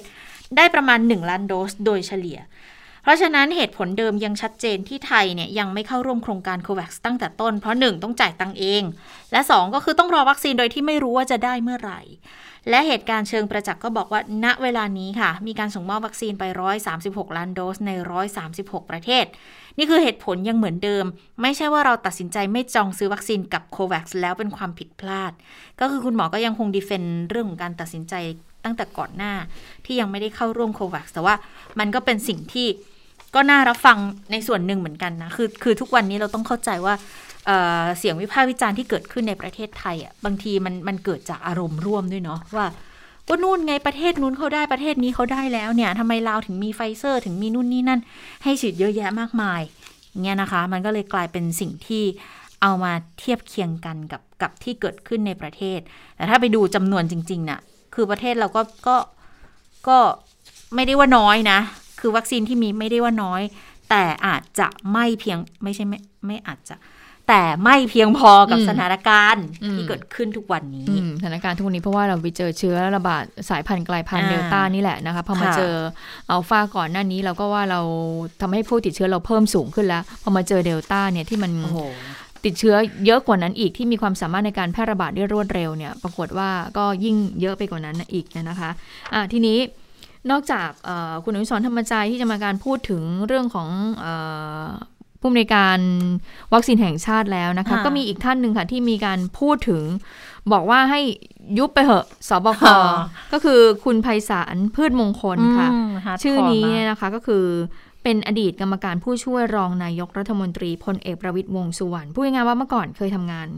[0.57, 2.39] ได้ประมาณ 1 ล้านโดส โดยเฉลี่ย
[3.05, 8.83] เพราะฉะนั้นเหตุผลเดิมยังชัดเจนที่ไทยเนี่ยยังไม่เข้าร่วมโครงการโควัคตั้งแต่ต้น เพราะ 1 ต้องจ่ายตังเอง
[9.33, 12.01] และ 2 ก็คือต้องรอวัคซีนโดยที่ไม่รู้ว่าจะได้เมื่อไหร่
[12.71, 16.45] และเหตุการณ์เชิงประจักษ์ก็บอกว่าณเวลานี้ค่ะ มีการส่งมอบวัคซีนไป
[16.91, 17.91] 136 ล้านโดสใน
[18.41, 19.25] 136 ประเทศ
[19.79, 21.05] นี่คือเหตุผลยังเหมือนเดิม
[21.43, 25.33] ไม่ใช่ว่าเราตัดสินใจไม่จองซื้อวัคซีนกับโควัคแล้วเป็นความผิดพลาด
[25.81, 28.15] ก็คือคุณหมอก็ยังคง defend เรื่องของการตัดสินใจ
[28.65, 29.33] ตั้งแต่ก่อนหน้า
[29.85, 31.35] ที่ยังไม่ได้เข้าร่วม COVAX แต่ว่า
[31.79, 32.67] มันก็เป็นสิ่งที่
[33.35, 33.99] ก็น่ารับฟัง
[34.33, 36.95] ในส่วนหนึ่งเหมือนกันนะ คือคือทุกวันนี้เราต้องเข้าใจว่า
[37.47, 42.67] เสียงวิพากษ์วิจารณ์ที่เกิดขึ้นในประเทศไทยอะบางทีมันมันเกิดจากอารมณ์ร่วมด้วยเนาะว่า
[43.29, 48.01] ก็นู่นไงประเทศนู้นเขาได้ประเทศนี้เขาได้แล้วเนี่ยทำไมเราถึงมีไฟเซอร์ ถึงมีนู่นนี่นั่น
[48.45, 49.61] ให้ฉีดเยอะแยะมากมาย
[50.25, 52.05] เงี้ยนะคะ มันก็เลยกลายเป็นสิ่งที่
[52.63, 55.81] เอามาเทียบเคียงกันกับกับที่เกิดขึ้นในประเทศ
[56.17, 57.61] แต่ถ้าไปดูจำนวนจริงๆน่ะ
[57.95, 58.97] คือประเทศเราก็ก็
[59.89, 59.99] ก็
[60.75, 61.59] ไม่ได้ว่าน้อยนะ
[62.05, 63.43] คือวัคซีนที่มีไม่ได้ว่าน้อย
[63.91, 66.77] แต่อาจจะไม่เพียงไม่ใช่ไม่ไม่อาจจะ
[67.29, 75.75] แต่ไม่เพียงพอกับอืมสถานการณ์อืมที่เกิดขึ้นทุกวันนี้อืมสถานการณ์ทุกวันนี้เพราะว่าเราไปเจอเชื้อระบาดสายพันธุ์กลายพันธุ์อ่าเดลต้านี่แหละนะคะพอมาค่ะเจอ
[76.31, 77.81] อัลฟาก่อนหน้านี้เราก็ว่าเรา
[78.41, 81.79] ทำให้ผู้ติดเชื้อเราเพิ่มสูงขึ้นแล้วพอมาเจอเดลต้าเนี่ยที่มันโอ้โห
[82.45, 82.77] ติดเชื้อ
[83.07, 88.71] เยอะกว่านั้นอีกที่มีความสามารถในการแพร่ระบาดได้รวดเร็วเนี่ย ปรากฏว่าก็ยิ่งเยอะไปกว่านั้นอีกนะคะ
[89.15, 89.59] อะทีนี้
[90.31, 93.69] นอกจากเอ่อคุณอนุสรณ์ธรรมใจที่จะมาการพูดถึงเรื่องของ
[94.01, 94.15] เอ่
[94.65, 94.67] อ
[95.21, 95.79] ผู้อำนวยการ
[96.53, 99.83] วัคซีนแห่งชาติแล้วนะคะค่ะก็มีอีกท่านหนึ่งค่ะที่มีการพูดถึง
[100.53, 101.01] บอกว่าให้
[101.59, 102.77] ยุบไปเหอะสบคค่ะ
[103.33, 107.45] ก็คือคุณไพศาลพืชมงคลค่ะอืม hardcore ชื่อนี้มากเนี่ยนะคะก็คือ
[108.05, 113.49] เป็นอดีตกรรมการผู้ช่วยรองนายกรัฐมนตรีพลเอกประวิตยวงสุวรรณพูดง่ายๆว่าเมื่อก่อนเคยทำงาน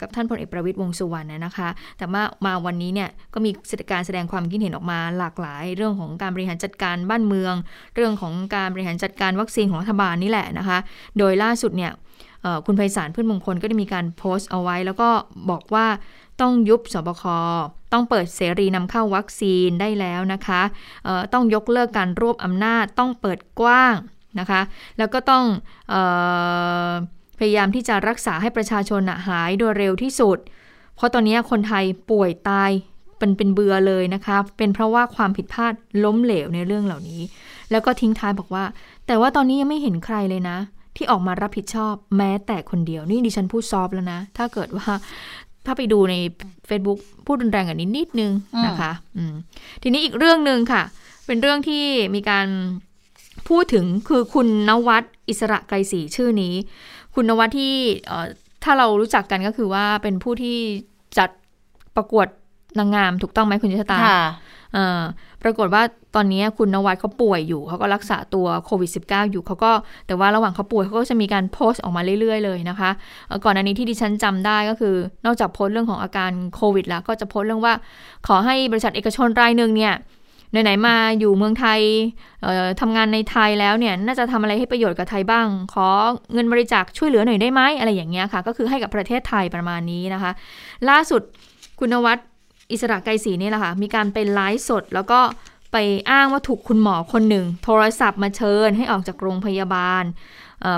[0.00, 3.50] กับท่านพลเอกประวิตยวงสุวรรณนะนะคะ แต่มามาวันนี้เนี่ยก็มี
[3.92, 7.54] การแสดงความคิดเห็นออกมาหลากหลาย เรื่องของการบริหารจัดการบ้านเมือง
[7.94, 10.78] เรื่องของการบริหารจัดการวัคซีนของรัฐบาลนี่แหละนะคะ
[11.18, 11.92] โดยล่าสุดเนี่ย
[12.66, 15.08] คุณไพศาลพืชมงคลก็ได้มีการโพสต์เอาไว้ แล้วก็
[15.50, 15.86] บอกว่า
[16.40, 17.24] ต้องยุบสบค
[17.92, 20.62] ต้องเปิดเสรีนำเข้าวัคซีนได้แล้วนะคะ
[21.32, 23.94] ต้องยกเลิกการรวบอำนาจ ต้องเปิดกว้าง
[24.40, 24.60] นะคะ
[24.98, 25.44] แล้วก็ต้อง
[25.92, 25.94] อ
[26.88, 26.90] อ
[27.38, 30.38] พยายามที่จะรักษาให้ประชาชนหายโดยเร็วที่สุด
[30.96, 32.70] เพราะตอนนี้คนไทยป่วยตาย
[33.18, 35.72] เป็นเป็นเบือเลยนะคะ เป็นเพราะว่าความผิดพลาด
[36.04, 37.22] ล้มเหลวในเรื่องเหล่านี้
[37.70, 38.64] แล้วก็ทิ้งท้ายบอกว่า
[39.06, 40.58] แต่ว่าตอนนี้ยังไม่เห็นใครเลยนะ
[40.98, 44.88] ที่ออกมารับผิดชอบแม้แต่คนเดียว นี่ดิฉันพูดซอฟต์แล้วนะ ถ้าเกิดว่า
[45.66, 46.14] ถ้าไปดูใน
[46.68, 48.32] Facebook พูดรุนแรงกว่านี้นิดนึง
[48.66, 49.34] นะคะอืม
[49.82, 50.82] ทีนี้อีกเรื่องหนึ่งค่ะ
[51.26, 51.84] เป็นเรื่องที่
[52.14, 52.46] มีการ
[53.48, 56.54] พูดถึงคือคุณนวัดอิสระไกรศรีชื่อนี้
[57.14, 57.74] คุณนวัดที่
[58.06, 58.26] เอ่อ
[58.64, 60.58] ถ้าเรารู้จักกันก็คือว่าเป็นผู้ที่
[61.18, 61.30] จัด
[61.96, 62.26] ประกวด
[62.78, 64.22] นางงามถูกต้องไหมคุณชะตาค่ะ
[64.74, 65.00] เอ่อ
[65.42, 65.82] ปรากฏว่า
[66.14, 69.72] ตอนนี้คุณนวัดเขาป่วยอยู่ เขาก็รักษาตัวโควิด -19 อยู่เขาก็
[70.06, 72.90] แต่ว่าระหว่างเขาป่วยเขาก็จะมีการโพสต์ออกมาเรื่อยๆ เลยนะคะ
[73.44, 74.94] ก่อนอันนี้ที่ดิฉันจำได้ก็คือ
[75.26, 77.74] นอกจากโพสต์เรื่องของอาการโควิด แล้วก็จะโพสต์เรื่องว่า
[78.26, 79.94] ขอให้บริษัทเอกชนรายหนึ่งเนี่ย
[80.50, 81.80] ไหนๆมาอยู่เมืองไทย
[82.42, 85.88] เอ่อทำงานในไทยแล้วเนี่ยน่าจะทำอะไรให้ประโยชน์กับไทยบ้าง ขอ
[86.32, 90.30] เงินบริจาคช่วยเหลือหน่อยได้ไหมอะไรอย่างเงี้ยค่ะ ก็คือให้กับประเทศไทยประมาณนี้นะคะ
[90.88, 91.22] ล่าสุด
[91.78, 92.18] คุณนวัด
[92.72, 95.20] อิสระไกรศรีนี่แหละค่ะ มีการไปไลฟ์สด แล้วก็
[95.72, 95.76] ไป
[96.10, 100.04] อ้างว่าถูกคุณหมอคนหนึ่ง โทรศัพท์มาเชิญให้ออกจากโรงพยาบาล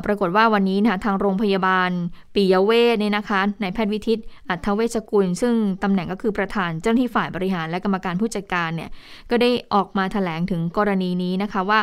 [0.07, 1.91] ปรากฏว่าวันนี้นะทางโรงพยาบาล
[2.35, 8.91] ปิยเวชเนี่ยนะคะนายแพทย์วิทิตอัทเวชกุล ซึ่งตำแหน่งก็คือประธานเจ้าหน้าที่ฝ่ายบริหารและกรรมการผู้จัดการเนี่ย
[9.31, 11.81] ก็ได้ออกมาแถลงถึงกรณีนี้นะคะว่า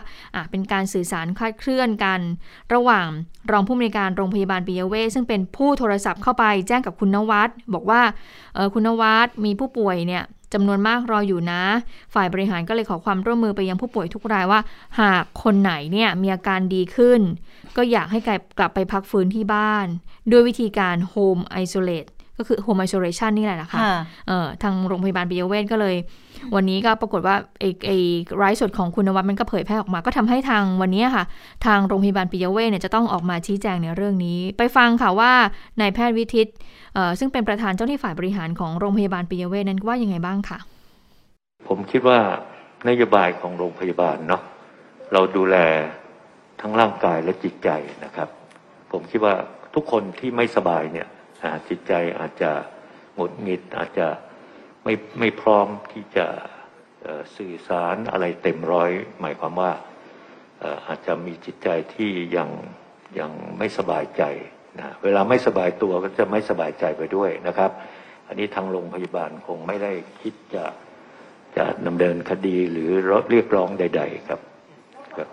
[0.50, 2.20] เป็นการสื่อสารคลาดเคลื่อนกัน
[2.74, 3.08] ระหว่าง
[3.52, 8.02] รองผู้อำนวยการโรงพยาบาลปิยเวชซึ่งเป็นผู้โทรศัพท์เข้าไปแจ้งกับคุณนวัดบอกว่า
[8.74, 10.24] คุณนวัดมีผู้ป่วยเนี่ย
[10.54, 11.64] จำนวนมากรออยู่นะ
[12.14, 14.60] ฝ่ายบริหารก็เลยขอความร่วมมือไปยังผู้ป่วยทุกรายว่า
[15.00, 17.22] หากคนไหนเนี่ยมีอาการดีขึ้น
[17.78, 18.20] ก็อยากให้
[18.60, 19.88] กลับไปพักฟื้นที่บ้าน
[20.32, 22.06] ด้วยวิธีการโฮมไอโซเลต
[22.38, 25.96] ก็คือ home isolation นี่แหละนะคะค่ะเอ่อทางโรงพยาบาลปิยเวชก็เลย
[26.56, 27.98] วันนี้ก็ปรากฏว่าไอ้ไอ้
[28.38, 31.24] ไลฟ์สดของคุณนวัดมันก็เผยแพร่ออกมา ก็ทำให้ทางวันนี้ค่ะ
[31.66, 35.32] ทางโรงพยาบาลปิยเวชเนี่ยจะต้องออกมาชี้แจงในเรื่องนี้ ไปฟังค่ะว่า
[35.80, 36.48] นายแพทย์วิทิต
[36.94, 40.58] เอ่อซึ่งเป็นประธานเจ้าหน้าที่ฝ่ายบริหารของโรงพยาบาลปิยเวชนั้นว่ายังไงบ้างค่ะ
[41.68, 42.20] ผมคิดว่า
[42.90, 44.42] นโยบายของโรงพยาบาลเนาะ
[45.14, 45.58] เราดูแล
[46.62, 47.70] ทั้งร่างกายและจิตใจ
[48.04, 48.30] นะครับ
[48.92, 49.34] ผมคิดว่า
[49.76, 51.17] ทุกคนที่ไม่สบายเนี่ยอ่า
[51.70, 52.52] จิตใจอาจจะ
[53.16, 54.08] หงุดหงิดอาจจะ
[54.84, 56.26] ไม่ไม่พร้อมที่จะ
[57.38, 59.72] สื่อสารอะไรเต็มร้อย หมายความว่า
[60.88, 62.50] อาจจะมีจิตใจที่ยัง
[63.20, 64.24] ยังไม่สบายใจ
[64.80, 67.72] นะเวลาไม่สบายตัวก็จะไม่สบายใจไปด้วยนะครับ
[68.28, 70.64] อันนี้ทางโรงพยาบาลคงไม่ได้คิดจะ
[71.58, 72.90] จะดำเนินคดีหรือ
[73.32, 74.40] เรียกร้องใด ๆ ครับ
[75.18, 75.28] ครับ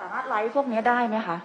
[0.00, 1.38] สามารถไลฟ์พวกนี้ได้ไหมคะ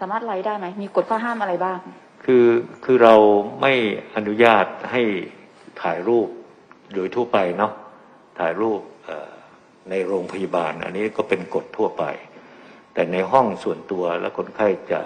[0.00, 1.78] สามารถไลฟ์ได้ไหมมีกฎข้อห้ามอะไรบ้าง
[2.24, 2.46] คือ
[2.84, 3.14] คือเรา
[3.60, 3.72] ไม่
[4.16, 5.02] อนุญาตให้
[5.82, 6.28] ถ่ายรูป
[6.94, 7.72] โดยทั่วไปเนาะ
[8.38, 8.80] ถ่ายรูป
[9.90, 12.04] ในโรงพยาบาล อันนี้ก็เป็นกฎทั่วไป
[12.94, 15.00] แต่ในห้องส่วนตัวแล้วคนไข้จะ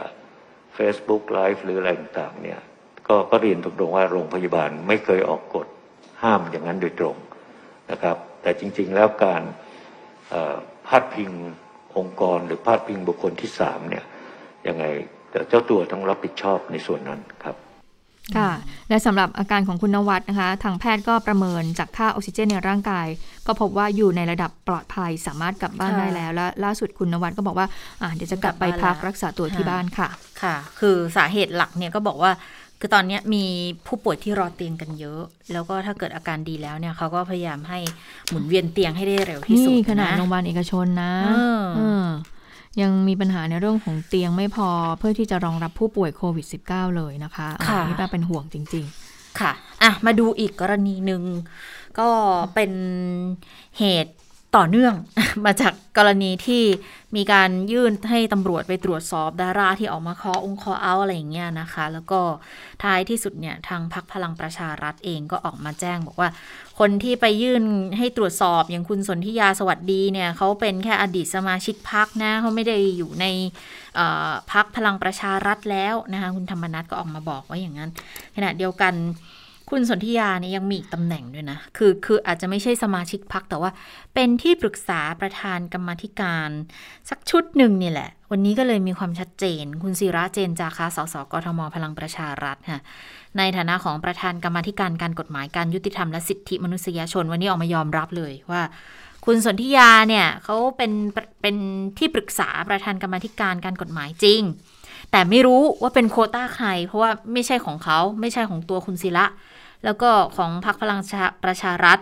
[0.77, 2.61] Facebook Live หรืออะไรต่างๆเนี่ย
[3.09, 5.67] ก็ก็เรียนตรงๆว่าโรงพยาบาลไม่เคยออกกฎ
[6.23, 7.17] ห้ามอย่างนั้นโดยตรง
[7.91, 9.43] นะครับ แต่จริง ๆ แล้วการ
[10.87, 11.31] พาดพิง
[11.97, 14.05] องค์กรหรือพาดพิงบุคคลที่สามเนี่ย
[14.67, 14.85] ยังไง
[15.49, 17.57] เจ้าตัวต้องรับผิดชอบในส่วนนั้นครับ
[18.37, 18.51] ค่ะ
[18.89, 23.07] และสำหรับอาการของคุณนวัดนะคะ ทางแพทย์ก็ประเมินจากค่าออกซิเจนในร่างกาย
[23.47, 27.67] ก็พบว่าอยู่ในระดับปลอดภัยสามารถกลับบ้านได้แล้วและล่าสุดคุณนวัดก็บอกว่า
[28.03, 30.09] อ่าเดี๋ยวจะกลับไปพักรักษาตัวที่บ้านค่ะ
[30.43, 32.33] ค่ะ คือสาเหตุหลักเนี่ยก็บอกว่า
[32.81, 33.45] คือตอนนี้มี
[33.87, 35.23] ผู้ป่วยที่รอเตียงกันเยอะ
[35.53, 37.79] แล้วก็ถ้าเกิดอาการดีแล้วเนี่ยเขาก็พยายามให้
[38.29, 41.13] หมุนเวียนเตียงให้ได้เร็วที่สุดนี่ขนาดโรงพยาบาลเอกชนนะ
[42.83, 44.69] ยังมีปัญหาในเรื่องของเตียงไม่พอ
[44.99, 49.53] เพื่อที่จะรองรับผู้ป่วยโควิด -19 เลยนะคะค่ะนี่ป้าเป็นห่วงจริง ๆ ค่ะ
[49.83, 51.23] อะ มาดูอีกกรณีหนึ่ง
[51.99, 52.09] ก็
[52.55, 52.73] เป็น
[53.79, 54.15] เหตุ
[54.57, 54.95] ต่อเนื่อง
[55.45, 56.63] มาจากกรณีที่
[57.17, 62.21] มีการยื่นให้ตำรวจไปตรวจสอบดาราที่ออกมาคอองคอเอาอะไรอย่างเงี้ยนะคะ แล้วก็
[62.83, 66.29] ท้ายที่สุดเนี่ยทางพักพลังประชารัฐเองก็ออกมาแจ้งบอกว่า
[66.79, 67.63] คนที่ไปยื่น
[67.99, 73.27] ให้ตรวจสอบอย่างคุณสนธิยาสวัสดีเนี่ยเขาเป็นแค่อดีตสมาชิกพักนะเขาไม่ได้อยู่ใน
[74.53, 77.91] พักพลังประชารัฐแล้วนะคะคุณธรรมนัฐก็ออกมาบอกว่าอย่างนั้น
[78.37, 78.95] ขณะเดียวกัน
[79.71, 83.71] คุณสนธิยาเนี่ยยังมีอีกตำแหน่งด้วยนะ คือคืออาจจะไม่ใช่สมาชิกพักแต่ว่า
[84.15, 86.51] เป็นที่ปรึกษาประธานกรรมธิการ
[87.11, 92.81] สักชุดหนึ่งนี่แหละ วันนี้ก็เลยมีความชัดเจน คุณศิระเจนจาคะสสกทมพลังประชารัฐค่ะ
[93.39, 98.63] ในฐานะของประธานกรรมธิการการกฎหมายการยุติธรรมและสิทธิมนุษยชน วันนี้ออกมายอมรับเลยว่า
[99.27, 100.93] คุณสนธิยาเนี่ยเขาเป็น
[101.43, 101.57] เป็น
[101.99, 104.43] ที่ปรึกษาประธานกรรมธิการการกฎหมายจริง
[105.11, 109.27] แต่ไม่รู้ว่าเป็นโคต้าใคร เพราะว่าไม่ใช่ของเขาไม่ใช่ของตัวคุณศิระ
[109.87, 111.01] แล้วก็ของพรรคพลัง
[111.45, 111.99] ประชารัฐ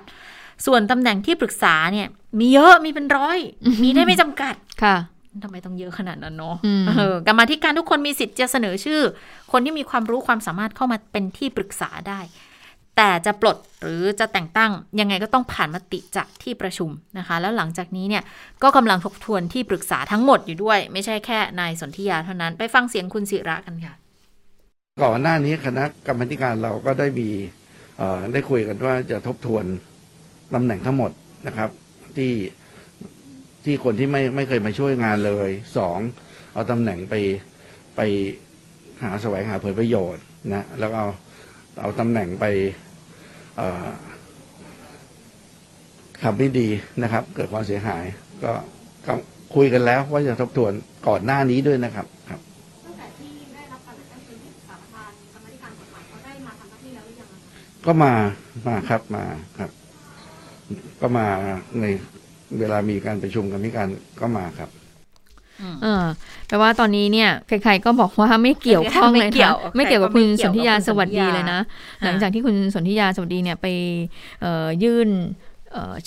[0.66, 2.09] ส่วนตำแหน่งที่ปรึกษาเนี่ย
[2.41, 3.39] มีเยอะมีเป็นร้อย
[3.82, 4.97] มีได้ไม่จำกัดค่ะ
[5.45, 6.57] ทำไมต้องเยอะขนาดนั้นเนาะ
[7.26, 9.01] กรรมธิการทุกคนมีสิทธิ์จะเสนอชื่อ
[9.53, 12.20] คนที่มีความรู้ความสามารถเข้ามาเป็นที่ปรึกษาได้
[12.97, 14.70] แต่จะปลดหรือจะแต่งตั้ง
[15.01, 18.22] ยังไงก็ต้องผ่านมติจากที่ประชุมนะคะ แล้วหลังจากนี้เนี่ย
[18.62, 23.95] ก็กำลังทบทวนที่ปรึกษาทั้งหมดอยู่ด้วย ไม่ใช่แค่นายสนธิยาเท่านั้นไปฟังเสียงคุณศิระกันค่ะ
[25.03, 27.28] ก่อนหน้านี้คณะกรรมการเราก็ได้มี
[28.33, 29.65] ได้คุยกันว่าจะทบทวน
[30.55, 31.11] ตำแหน่งทั้งหมด
[31.47, 31.71] นะครับ
[32.17, 32.33] ที่
[33.65, 35.99] ที่คนที่ไม่ไม่เคยมาช่วยงานเลยสอง
[36.55, 37.15] เอาตำแหน่งไป
[37.97, 38.01] ไป
[39.03, 41.07] หาแสวงหาผลประโยชน์นะแล้วเอา
[41.81, 42.45] เอาตำแหน่งไป
[46.23, 46.69] ทำไม่ดี
[47.03, 48.05] นะครับ เกิดความเสียหาย
[48.45, 48.53] ก็
[49.55, 50.73] คุยกันแล้วว่าจะทบทวน
[51.09, 52.41] ก่อนหน้านี้ด้วยนะครับครับ
[57.87, 58.12] ก็มา
[58.66, 59.24] มาครับมา
[59.59, 59.70] ครับ
[61.01, 61.26] ก็มา
[61.80, 61.85] ใน
[62.59, 63.89] เวลามีการประชุมกันมีการ
[64.20, 64.70] ก็มาครับ
[65.82, 66.05] เออ
[66.47, 71.61] แปลว่าตอนนี้เนี่ยใครๆก็บอกว่าไม่เกี่ยวข้องเลยนะไม่เกี่ยวกับคุณสนธิยาสวัสดีเลยนะ
[72.05, 73.66] หลังจากที่คุณสนธิยาสวัสดีเนี่ยไป
[74.82, 75.11] ยื่น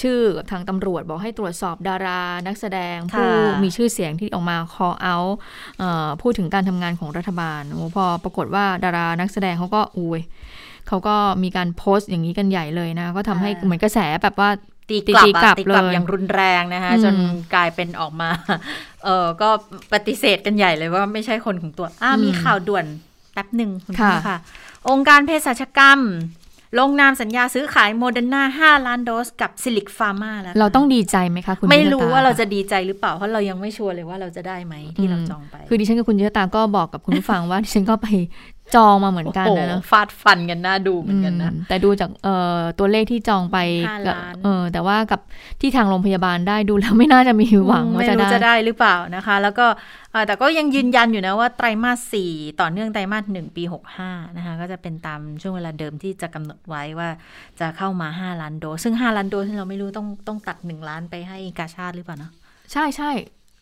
[0.01, 0.17] ชื่อ
[0.51, 3.29] ทางตำรวจบอกให้ตรวจสอบดารานักแสดง ผู้
[3.63, 5.15] มีชื่อเสียงที่ออกมาคอเอา
[6.21, 7.61] พูดถึงการทำงานของรัฐบาล
[7.95, 10.21] พอปรากฏว่าดารานักแสดงเขาก็อุ้ย
[10.87, 14.49] เขาก็มีการโพสต์อย่างนี้กันใหญ่เลยนะ ก็ทำให้เหมือนกระแสแบบว่า
[14.89, 17.15] ตีกลับตีกลับกลับอย่างรุนแรงนะคะ จน
[17.53, 18.29] กลายเป็นออกมา
[19.03, 19.49] เออก็
[19.93, 22.85] ปฏิเสธกันใหญ่เลยว่าไม่ใช่คนของตัว อ้ามีข่าวด่วน
[23.33, 23.93] แป๊บหนึ่งคุณ
[24.27, 24.37] ค่ะ
[24.89, 25.99] องค์การเภสัชกรรม
[26.79, 38.07] ลงนามสัญญาซื้อขายโมเดอร์นาห้าล้านโดสกับซิลลิคฟาร์มาแล้ว เราต้องดีใจไหมคะคุณไม่รู้ว่าเราจะดีใจหรือเปล่า เพราะเรายังไม่ชัวร์เลยว่าเราจะได้ไหมที่เราจองไป คือดิฉันกับคุณเยตาก็บอกกับคุณผู้ฟังว่าดิฉันก็ไป
[38.75, 42.09] จองมาเหมือนกันนะฟาดฟันกันน่าดูเหมือนกันนะแต่ดูจาก
[42.79, 43.57] ตัวเลขที่จองไป
[44.43, 45.21] เออแต่ว่ากับ
[45.61, 49.65] ที่ทางโรงพยาบาลได้ดูแล้วไม่น่าจะมีหวังว่าจะได้จะได้หรือเปล่านะคะ แล้วก็
[50.27, 57.09] แต่ก็ยังยืนยันอยู่นะว่าไตรมาสสี่ต่อเนื่องไตรมาสหนึ่งปีหกห้านะคะก็จะเป็นตามช่วงเวลาเดิมที่จะกำหนดไว้ว่า
[57.59, 62.29] จะเข้ามาห้าล้านโดสซึ่งห้าล้านโดสเราไม่รู้ต้องต้องตัดหนึ่งล้านไปให้กาชาติหรือเปล่านะ
[62.71, 63.11] ใช่ใช่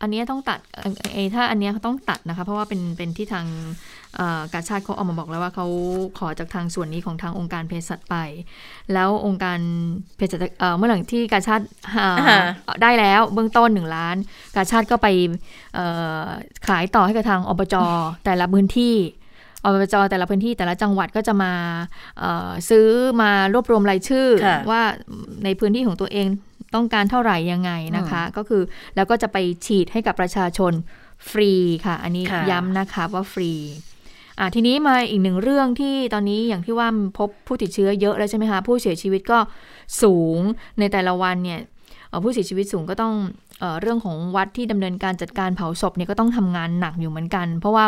[0.05, 3.45] อันเนี้ยต้องตัดเอ่อเออถ้าอันเนี้ยเขาต้องตัดนะคะ เพราะว่าเป็นเป็นที่ทาง
[4.15, 5.67] เอ่อกาชาติเขาออกมาบอกแล้วว่าเขา
[6.19, 8.15] ขอจากทางส่วนนี้ของทางองค์การเภสัชไป
[8.93, 9.59] แล้วองค์การ
[10.15, 14.15] เภสัชเอ่อเมื่อหลังที่กาชาติเอ่ออ่าได้แล้วเบื้องต้นหนึ่งล้าน
[14.55, 15.07] กาชาติก็ไป
[15.75, 15.85] เอ่
[16.21, 16.25] อ
[16.67, 17.75] ขายต่อให้กับทางอบจ
[18.25, 18.95] แต่ละพื้นที่
[19.63, 21.53] อบจแต่ละพื้นที่แต่ละจังหวัดก็จะมา
[22.19, 22.87] เอ่อซื้อ
[23.21, 24.81] มารวบรวมรายชื่อค่ะว่า
[25.43, 26.27] ในพื้นที่ของตัวเอง
[26.75, 28.61] ต้องการเท่าไหร่ยังไงนะคะ ก็คือ
[28.95, 30.73] แล้วก็จะไปฉีดให้กับประชาชน
[31.29, 31.51] ฟรี
[31.85, 33.51] ค่ะ อันนี้ค่ะย้ำนะคะว่าฟรี
[34.39, 39.39] อะทีนี้มาอีกหนึ่งเรื่องที่ตอนนี้อย่างที่ว่าพบผู้ติดเชื้อเยอะแล้วใช่ไหมคะ ผู้เสียชีวิตก็
[40.01, 40.39] สูง
[40.79, 41.59] ในแต่ละวันเนี่ย
[42.09, 43.13] เอ่อผู้เสียชีวิตสูงก็ต้อง
[43.59, 47.85] เออเรื่องของวัดที่ดำเนินการจัดการเผาศพเนี่ยก็ต้องทำงานหนักอยู่เหมือนกัน เพราะว่า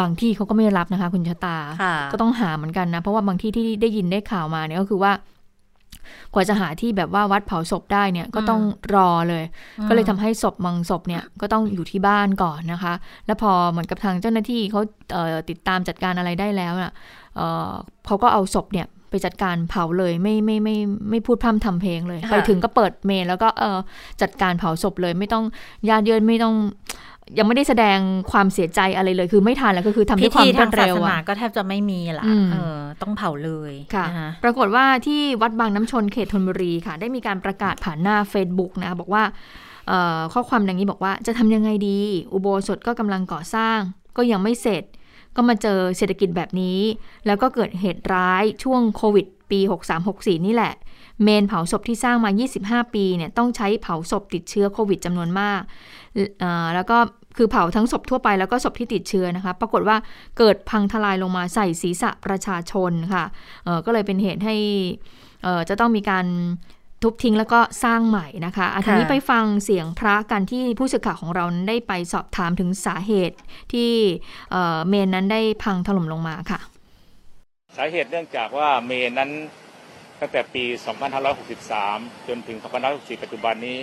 [0.00, 5.12] บางที่เขาก็ไม่รับนะคะ คุณชะตาค่ะก็ต้องหาเหมือนกันนะ เพราะว่าบางที่ที่ได้ยินได้ข่าวมาเนี่ยก็คือว่า
[6.34, 8.62] กว่าจะหาที่แบบว่าวัดเผาศพได้เนี่ยก็ต้อง
[8.94, 9.44] รอเลย
[9.88, 12.94] ก็เลยทำให้ศพบางศพเนี่ยก็ต้องอยู่ที่บ้านก่อนนะคะ
[13.26, 14.80] แล้วพอเหมือนกับทางเจ้าหน้าที่เขา
[15.12, 16.92] เอ่อติดตามจัดการอะไรได้แล้วน่ะ
[17.36, 17.70] เอ่อ
[18.06, 20.76] เขาก็เอาศพเนี่ยไปจัดการเผาเลยไม่ไม่ไม่
[21.10, 23.78] ไม่พูดพร่ำทำเพลงเลยค่ะไปถึงก็เปิดเมนแล้วก็เออ
[24.22, 25.44] จัดการเผาศพเลยไม่ต้อง
[25.88, 26.54] ญาติเยินไม่ต้อง
[27.38, 27.98] ยังไม่ได้แสดง
[28.32, 39.22] ความเสียใจอะไรเลย คือไม่ทันแล้วก็คือทำพิด้วยความธีรวทางดศาเร็วสนาอะก็แทบจะไม่มีละอืมเออต้องเผาเลยค่ะนปรากฏว่าที่วัดบางน้ำชนเขตธนบุรีค่ะ ได้มีการประกาศผ่านหน้า Facebook นะ บอกว่า
[39.88, 42.00] เอ่อข้อความดังนี้บอกว่าจะทำยังไงดี
[42.32, 43.78] อุโบสถก็กำลังก่อสร้าง
[44.16, 44.84] ก็ยังไม่เสร็จ
[45.36, 46.80] ก็มาเจอเศรษฐกิจแบบนี้
[47.26, 49.60] แล้วก็เกิดเหตุร้ายช่วงโควิด ปี
[50.02, 50.74] 63-64 นี่แหละ
[51.22, 52.30] เมนเผาศพที่สร้างมา
[52.84, 56.03] 25 ปีเนี่ยต้องใช้เผาศพติดเชื้อโควิดจำนวนมากเอ่อ
[56.74, 56.98] แล้วก็
[57.36, 59.96] คือเผาทั้งศพทั่วไปแล้วก็ศพที่ติดเชื้อนะคะ ปรากฏว่า
[60.38, 63.24] เกิดพังทลายลงมาใส่ศีรษะประชาชนค่ะ
[63.64, 64.56] เอ่อก็เลยเป็นเหตุให้
[65.42, 66.26] เอ่อจะต้องมีการ
[67.02, 73.36] ทุบทิ้งแล้วก็สร้างใหม่นะคะอะทีนี้ค่ะไปฟังเสียงพระกันที่ผู้สื่อข่าวของเรานั้นได้ไปสอบถามถึงสาเหตุ
[73.72, 73.90] ที่
[74.50, 76.60] เอ่อเมนนั้นได้พังถล่มลงมาค่ะ
[77.76, 79.30] สาเหตุเนื่องจากว่าเมนนั้น
[80.20, 80.64] ตั้งแต่ปี
[81.46, 82.58] 2563 จนถึง
[82.90, 83.78] 2564 ปัจจุบันนี้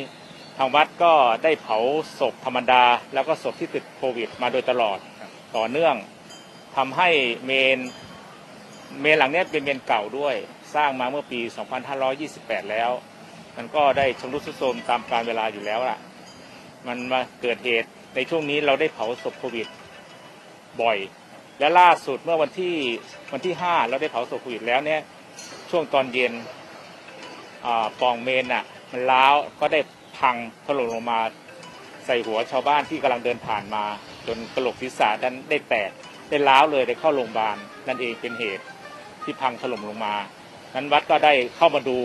[0.57, 1.77] ทางวัดก็ได้เผา
[2.19, 2.83] ศพธรรมดา
[3.13, 4.97] แล้วก็ศพที่ติดโควิด มาโดยตลอด
[5.55, 5.95] ต่อเนื่อง
[6.77, 7.09] ทำให้
[7.45, 7.79] เมน
[9.01, 10.35] เมนหลังเนี้ยเป็นเมนเก่าด้วย
[10.75, 11.39] สร้างมาเมื่อปี
[12.05, 12.91] 2528 แล้ว
[13.57, 15.97] มันก็ได้ชำรุดทรุดโทรมตามกาลเวลาอยู่แล้วล่ะ
[16.87, 19.67] มันมาเกิดเหตุในช่วงนี้เราได้เผาศพโควิด
[20.81, 20.97] บ่อย
[21.59, 22.75] และล่าสุดเมื่อวันที่
[23.33, 25.01] วันที่ห้าเราได้เผาศพโควิดแล้วเนี่ย
[25.69, 26.33] ช่วงตอนเย็น
[27.65, 29.79] อาป่องเมนอะ มันล้าวก็ได้
[30.21, 30.35] พัง
[30.67, 31.19] ถล่มลงมา
[32.05, 33.83] ใส่หัวชาวบ้านที่กำลังเดินผ่านมา
[34.27, 35.91] จนกระโหลกศีรษะนั้นได้แตก
[36.29, 37.57] ได้ล้าวเลยได้เข้าโรงพยาบาล
[37.87, 38.63] นั่นเองเป็นเหตุ
[39.23, 40.15] ที่พังถล่มลงมา
[40.75, 41.97] นั้นวัดก็ได้เข้ามาดู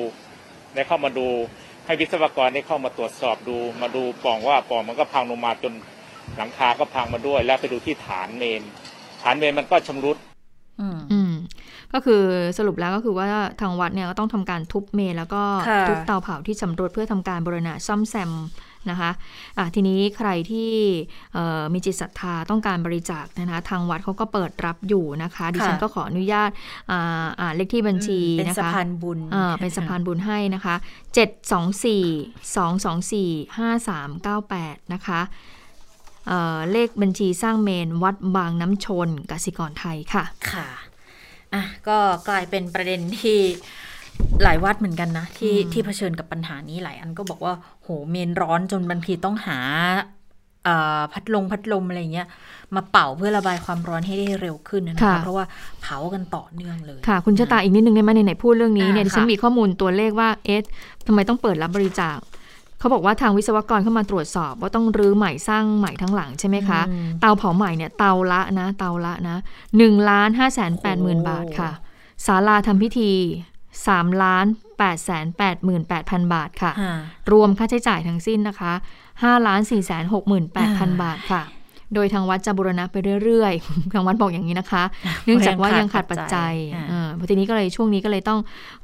[0.74, 1.28] ได้เข้ามาดู
[1.86, 5.72] ให้วิศวกรได้เข้ามาตรวจสอบดูมาดูปล่องว่าปล่องมันก็พังลงมาจน
[6.36, 8.62] หลังคาก็พังมาด้วย แล้วไปดูที่ฐานเมน
[9.22, 10.16] ฐานเมนมันก็ชำรุด
[11.97, 12.22] ก็คือ
[12.59, 13.26] สรุปแล้วก็คือว่า
[13.61, 18.32] ทางวัดเนี่ยก็ต้องทำการทุบเมนแล้วก็ค่ะทุบเตาเผาที่สำรวจเพื่อทำการบรณะซ่อมแซม
[18.90, 19.11] นะคะ
[19.59, 20.72] อะทีนี้ใครที่
[21.34, 26.51] เอ่อมีจิตศรัทธาต้องการบริจาคนะคะทางวัดเขาก็เปิดรับอยู่นะคะ ดิฉันก็ขออนุญาต
[26.90, 30.74] อ่าอ่านเลขที่บัญชีเป็นนะคะสะพานบุญอ่าเป็นสะพานบุญให้นะคะ
[31.16, 33.57] 724 224
[34.26, 35.20] 5398 นะคะ
[36.28, 40.66] เอ่อเลขบัญชีสร้างเมนวัดบางน้ำชนกสิกรไทยค่ะค่ะ
[41.57, 41.98] อะก็
[42.28, 43.38] กลายเป็นประเด็นที่
[44.42, 49.59] หลายวัดเหมือนกันนะ ที่อืมที่เผชิญกับปัญหานี้หลายอันก็บอกว่า โหเมนร้อนจนบางทีต้องหา
[50.64, 52.28] เอ่อพัดลมพัดลมอะไรเงี้ย
[52.74, 55.44] มาเป่าเพื่อระบายความร้อนให้ได้เร็วขึ้นนะค่ะคะเพราะว่า
[55.82, 60.61] เผากันต่อเนื่องเลย ค่ะ คุณชะตาอีกนิดนึงได้ไหมไหนๆพูดเรื่องนี้เนี่ยอ่าดิฉันค่ะมีข้อมูลตัวเลขว่าเอ๊ะ
[61.07, 62.16] ทำไมต้องเปิดรับบริจาค
[62.78, 69.36] เขาบอกว่าทางวิศวกรเข้ามาตรวจสอบว่าต้องรื้อใหม่สร้างใหม่ทั้งหลังใช่ไหมคะอืมเตาเผาใหม่เนี่ยเตาละนะเตาละนะ
[69.76, 71.70] หนึ่งล้านห้าแสนแปดหมื่นโอ้บาทค่ะ
[72.26, 73.12] ศาลาทำพิธี
[73.86, 74.46] สามล้าน
[74.78, 76.94] แปดแสนแปดหมื่นแปดพันบาทค่ะค่ะ
[77.32, 78.72] รวมค่าใช้จ่ายทั้งสิ้นนะคะ
[79.10, 81.42] 5ล้าน4แสน6หมื่น8พันอ่าบาทค่ะ
[81.95, 84.82] โดยทางวัดจะบูรณะไปเรื่อยๆ ทางวัดบอกอย่างนี้นะคะ
[85.24, 88.41] เนื่องจากว่ายังขาดปัจจัยอ่าเออพอทีนี้ก็เลยช่วงนี้ก็เลยต้อง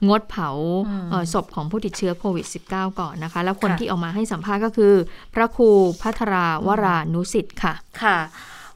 [0.09, 0.49] งดเผา
[0.89, 4.93] อืมเอ่อศพของผู้ติดเชื้อโควิด -19 ก่อนนะคะ แล้วคนค่ะที่ออกมาให้สัมภาษณ์ก็คือ
[5.35, 5.71] พระครู
[6.03, 8.17] พัทราวรานุสิทธิ์ค่ะ ค่ะ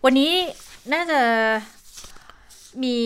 [0.05, 0.33] วันนี้
[0.93, 1.21] น่าจะ
[2.85, 2.97] มี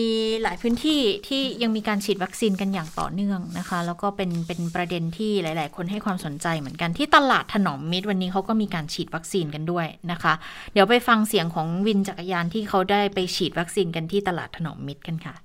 [0.43, 10.33] หลายพื้นที่ที่ยังมีการฉีดวัคซีนกันอย่างต่อเนื่องนะคะ แล้วก็เป็นเป็นประเด็นที่หลาย ๆ คนให้ความสนใจเหมือนกันที่ตลาดถนอมมิตรวันนี้เขาก็มีการฉีดวัคซีนกันด้วยนะคะ
[10.73, 15.35] เดี๋ยวไปฟังเสียงของวินจักรยานที่เขาได้ไปฉีดวัคซีนกันที่ตลาดถนอมมิตรกันค่ะ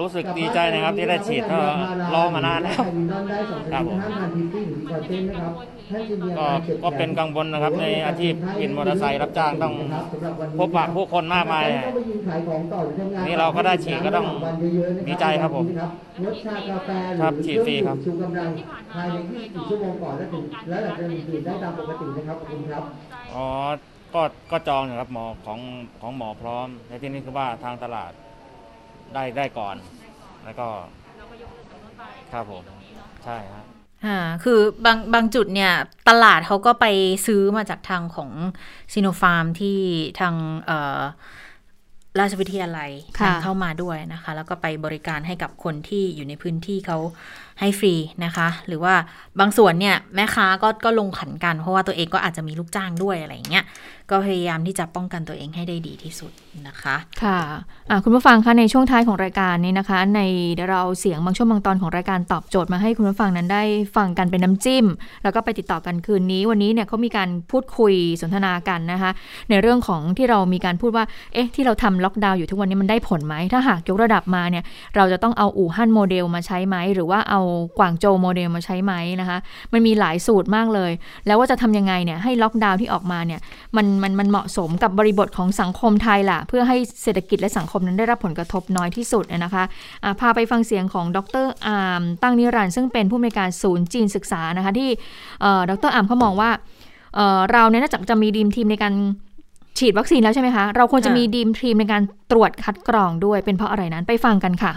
[0.00, 1.60] รู้สึกดีใจนะครับที่ได้ฉีดก็
[2.14, 2.78] รอมานานแล้ว
[3.72, 3.98] ครับผม
[6.38, 6.46] ก็
[6.82, 9.74] ก็เป็นกังวลนะครับ ในอาชีพวินมอเตอร์ไซค์รับจ้างต้อง
[10.58, 11.66] พบปะผู้คนมากมาย
[13.26, 14.26] นี่เราก็ได้ฉีดก็ต้อง
[15.08, 15.66] ดีใจครับผม
[17.22, 18.50] ครับฉีดฟรีครับชูกำลัง
[18.94, 22.84] ภายใน24ชั่วโมงก่อนแล้วถึงแล้วหลังจากนั้นดื่มได้ตามปกตินะครับขอบคุณครับ
[23.34, 23.46] อ๋อ
[24.14, 25.60] ก็ก็จองอยู่ครับหมอของ
[26.00, 28.12] ของหมอพร้อมในที่นี้คือว่าทางตลาด
[29.14, 29.76] ได้ได้ก่อน
[30.44, 30.68] แล้วก็
[32.32, 32.62] ครับผม
[33.24, 33.67] ใช่ครับ
[34.04, 35.72] อ่าคือบางบางจุดเนี่ย
[36.08, 36.86] ตลาดเขาก็ไป
[37.26, 38.30] ซื้อมาจากทางของ
[38.92, 39.78] ซีโนฟาร์มที่
[40.20, 40.34] ทาง
[40.66, 41.00] เอ่อ
[42.20, 46.98] ราชวิทยาลัยค่ะนำเข้ามาด้วยนะคะ แล้วก็ไปบริการให้กับคนที่อยู่ในพื้นที่เขา
[47.60, 47.94] ให้ฟรี
[48.24, 48.94] นะคะ หรือว่า
[49.40, 53.64] บางส่วนเนี่ยแม่ค้าก็ก็ลงขันกันเพราะว่าตัวเองก็อาจจะมีลูกจ้างด้วยอะไรอย่างเงี้ย
[54.10, 56.32] ก็พยายามที่จะป้องกันตัวเองให้ได้ดีที่สุด
[56.68, 60.20] นะคะค่ะะคุณผู้ฟังคะในช่วงท้ายของรายการนี้นะคะ ใน
[60.70, 63.62] เราเสียงบางช่วงบางตอนของรายการตอบโจทย์มาให้คุณผู้ฟังนั้นได้
[63.96, 64.86] ฟังกันเป็นน้ำจิ้ม
[65.22, 69.10] แล้วก็ไปติดต่อกันคืนนี้ วันนี้เนี่ยเขามีการพูดคุยสนทนากันนะคะ
[69.50, 71.04] ในเรื่องของที่เรามีการพูดว่า
[71.34, 74.64] เอ๊ะที่เราทำล็อกดาวน์อยู่ทุกวันนี้มันได้ผลไหมถ้าหากยกระดับมาเนี่ย
[74.96, 77.40] เราจะต้องเอาอู่ฮั่นโมเดลมาใช้ไหมหรือว่าเอา
[77.78, 79.38] กวางโจวโมเดลมาใช้ไหมนะคะ
[79.72, 80.92] มันมีหลายสูตรมากเลย
[81.26, 83.40] แล้วว่าจะทำยังไงเนี่ยให้ล็อกดาวน์ที่ออกมาเนี่ย
[83.76, 94.90] มันมันมันเหมาะสมกับบริบทของสังคมไทยล่ะ เพื่อให้เศรษฐกิจและสังคมนั้นได้รับผลกระทบน้อยที่สุดนะคะพาไปฟังเสียงของดรอาร์มตั้งนิรันดร์ซึ่งเป็นผู้อำนวยการศูนย์จีนศึกษานะคะที่
[95.40, 96.50] เอ่อดรอาร์มเขามองว่า
[97.14, 98.94] เอ่อเราเนี่ยนอกจากจะมี dream team ในการ
[99.78, 104.72] ฉีดวัคซีนแล้วใช่ไหมคะ เราควรจะค่ะมี dream team ในการตรวจคัดกรองด้วยเป็นเพราะอะไรนั้นไปฟังกันค่ะ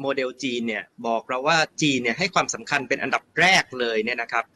[0.00, 4.55] โมเดลจีนเนี่ยบอกเราว่าจีนเนี่ยให้ความสำคัญเป็นอันดับแรกเลยเนี่ยนะครับเอ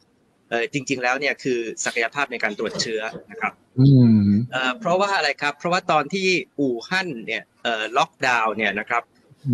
[0.73, 3.87] จริง ๆ แล้วเนี่ยคือศักยภาพในการตรวจเชื้อนะครับอื
[4.23, 6.27] มเอ่อเพราะว่าอะไรครับ เพราะว่าตอนที่
[6.59, 9.03] อู่ฮั่นเนี่ยเอ่อล็อกดาวน์เนี่ยนะครับ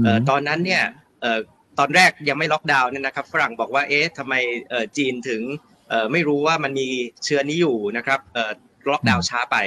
[0.04, 0.84] เอ่อตอนนั้นเนี่ย
[1.22, 1.40] เอ่อ
[1.80, 4.34] ตอนแรกยังไม่ล็อกดาวน์เนี่ยนะครับฝรั่งบอกว่าเอ๊ะทำไม
[4.70, 5.42] เอ่อจีนถึง
[5.90, 6.88] เอ่อไม่รู้ว่ามันมี
[7.24, 8.52] เชื้อนี้อยู่นะครับเอ่อ
[8.90, 9.58] ล็อกดาวน์ช้าไป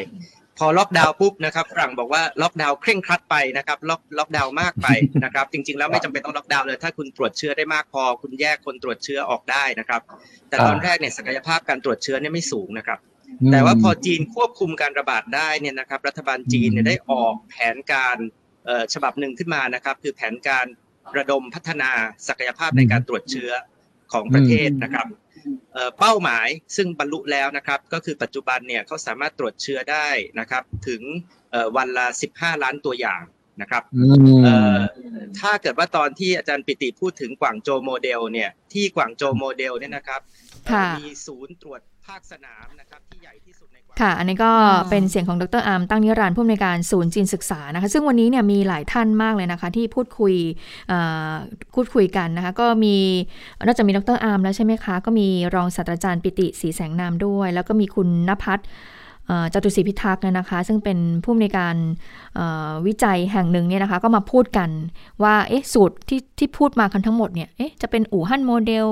[0.62, 4.88] พอล็อกดาวน์ปุ๊บนะครับฝรั่งบอกว่าล็อกดาวน์เคร่งครัดไปนะครับล็อกล็อกดาวน์มากไป
[5.24, 10.00] นะครับ จริง ๆ แล้วไม่จำเป็นต้องล็อกดาวน์เลย ถ้าคุณตรวจเชื้อได้มากพอ คุณแยกคนตรวจเชื้อออกได้นะครับ
[10.48, 12.98] แต่ตอนแรกเนี่ยศักยภาพการตรวจเชื้อเนี่ยไม่สูงนะครับ
[13.52, 18.16] แต่ว่าพอจีนควบคุมการระบาดได้เนี่ยนะครับ รัฐบาลจีนเนี่ยได้ออกแผนการ
[18.66, 20.66] เอ่อฉบับหนึ่งขึ้นมานะครับ คือแผนการ
[21.18, 21.90] ระดมพัฒนา
[22.28, 23.50] ศักยภาพในการตรวจเชื้อ
[24.12, 25.06] ของประเทศนะครับ
[25.74, 30.08] เอ่อเป้าหมายซึ่งบรรลุแล้วนะครับ ก็คือปัจจุบันเนี่ยเขาสามารถตรวจเชื้อได้
[30.40, 31.02] นะครับ ถึง
[31.52, 33.22] เอ่อวันละ 15 ล้านตัวอย่าง
[33.60, 34.78] นะครับอืมเอ่อ
[35.40, 40.20] ถ้าเกิดว่าตอนที่อาจารย์ปิติพูดถึงกวางโจวโมเดลเนี่ยที่กวางโจวโมเดลเนี่ยนะครับ
[40.66, 43.59] เอ่อค่ะมีศูนย์ตรวจภาคสนามนะครับที่ใหญ่ที่สุดในกวาง
[44.00, 44.52] ค่ะ อันนี้ก็
[44.90, 50.34] เป็นเสียงของดรอาร์มตั้งนิรันดร์ผู้อำนวยการศูนย์จีนศึกษานะคะ ซึ่งวันนี้เนี่ยมีหลายท่านมากเลยนะคะ ที่พูดคุย
[50.88, 50.98] เอ่
[51.30, 51.32] อ
[51.74, 52.96] พูดคุยกันนะคะ ก็มี
[53.66, 58.99] นอกจากมีดรอาร์มแล้วใช่ไหมคะ ก็มีรองศาสตราจารย์ปิติศรีแสงนามด้วย แล้วก็มีคุณณภัทรเอ่อ
[59.54, 61.74] จาตุศรีพิทักษ์นะคะ ซึ่งเป็นผู้อำนวยการ
[62.34, 64.70] เอ่อวิจัยแห่งหนึ่งเนี่ยนะคะ ก็มาพูดกัน
[65.22, 68.86] ว่าเอ๊ะสูตรที่ที่พูดมากันทั้งหมดเนี่ยเอ๊ะจะเป็นอู่ฮั่นโมเดล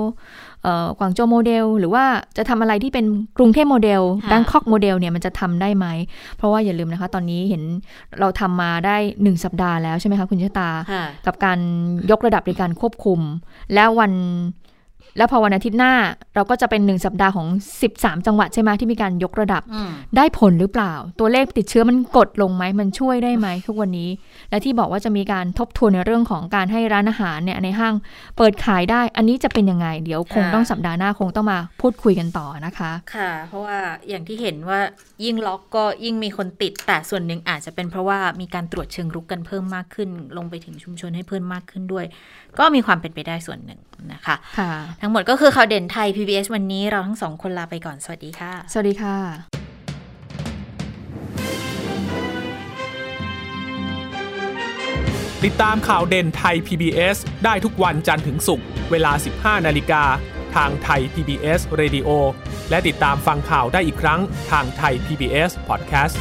[0.63, 2.03] เอ่อกวางโจวโมเดล หรือว่า
[2.37, 3.05] จะทำอะไรที่เป็น
[3.37, 5.85] กรุงเทพโมเดลค่ะ Bangkok Model เนี่ยมันจะทำได้ไหม
[6.37, 7.63] เพราะว่าอย่าลืมนะคะ ตอนนี้เห็น
[8.19, 11.59] เราทำมาได้ 1 สัปดาห์แล้วใช่ไหมคะคุณชะตาค่ะกับการ
[12.11, 13.19] ยกระดับในการควบคุม
[13.73, 14.13] แล้ววัน
[15.17, 15.93] แล้วพอวันอาทิตย์หน้า
[16.35, 17.47] เราก็จะเป็นหนึ่งสัปดาห์ของ
[17.87, 24.09] 13 จังหวัดใช่ไหมที่มีการยกระดับอืมได้ผลหรือเปล่า ตัวเลขติดเชื้อมันกดลงไหมมันช่วยได้ไหมทุกวันนี้
[24.49, 27.93] และที่บอกว่าจะมีการทบทวนในเรื่องของการให้ร้านอาหารเนี่ยในห้าง
[28.37, 33.77] เปิดขายได้ อันนี้จะเป็นยังไง เดี๋ยวคงค่ะต้องสัปดาห์หน้าคงต้องมาพูดคุยกันต่อนะคะ ค่ะ เพราะว่า
[34.09, 34.79] อย่างที่เห็นว่า
[35.23, 42.05] ยิ่งล็อกก็ยิ่งมีคนติด แต่ส่วนหนึ่งอาจจะเป็นเพราะว่ามีการตรวจเชิงรุกกันเพิ่มมากขึ้น ลงไปถึงชุมชนให้เพิ่มมากขึ้นด้วย
[42.59, 43.79] ก็มีความเป็นไปได้ส่วนหนึ่ง
[44.13, 44.71] นะคะค่ะ
[45.01, 49.15] ทั้งหมดก็คือข่าวเด่นไทย PBS วันนี้เราทั้งสองคนลาไปก่อน สวัสดีค่ะ สวัสดีค่ะ
[55.45, 59.11] ติดตามข่าวเด่นไทย PBS ได้ทุกวันจันทร์ถึงศุกร์เวลา
[59.59, 60.03] 15 นาฬิกา
[60.55, 62.09] ทางไทย PBS Radio
[62.69, 64.19] และติดตามฟังข่าวได้อีกครั้ง
[64.51, 66.15] ทางไทย PBS Podcast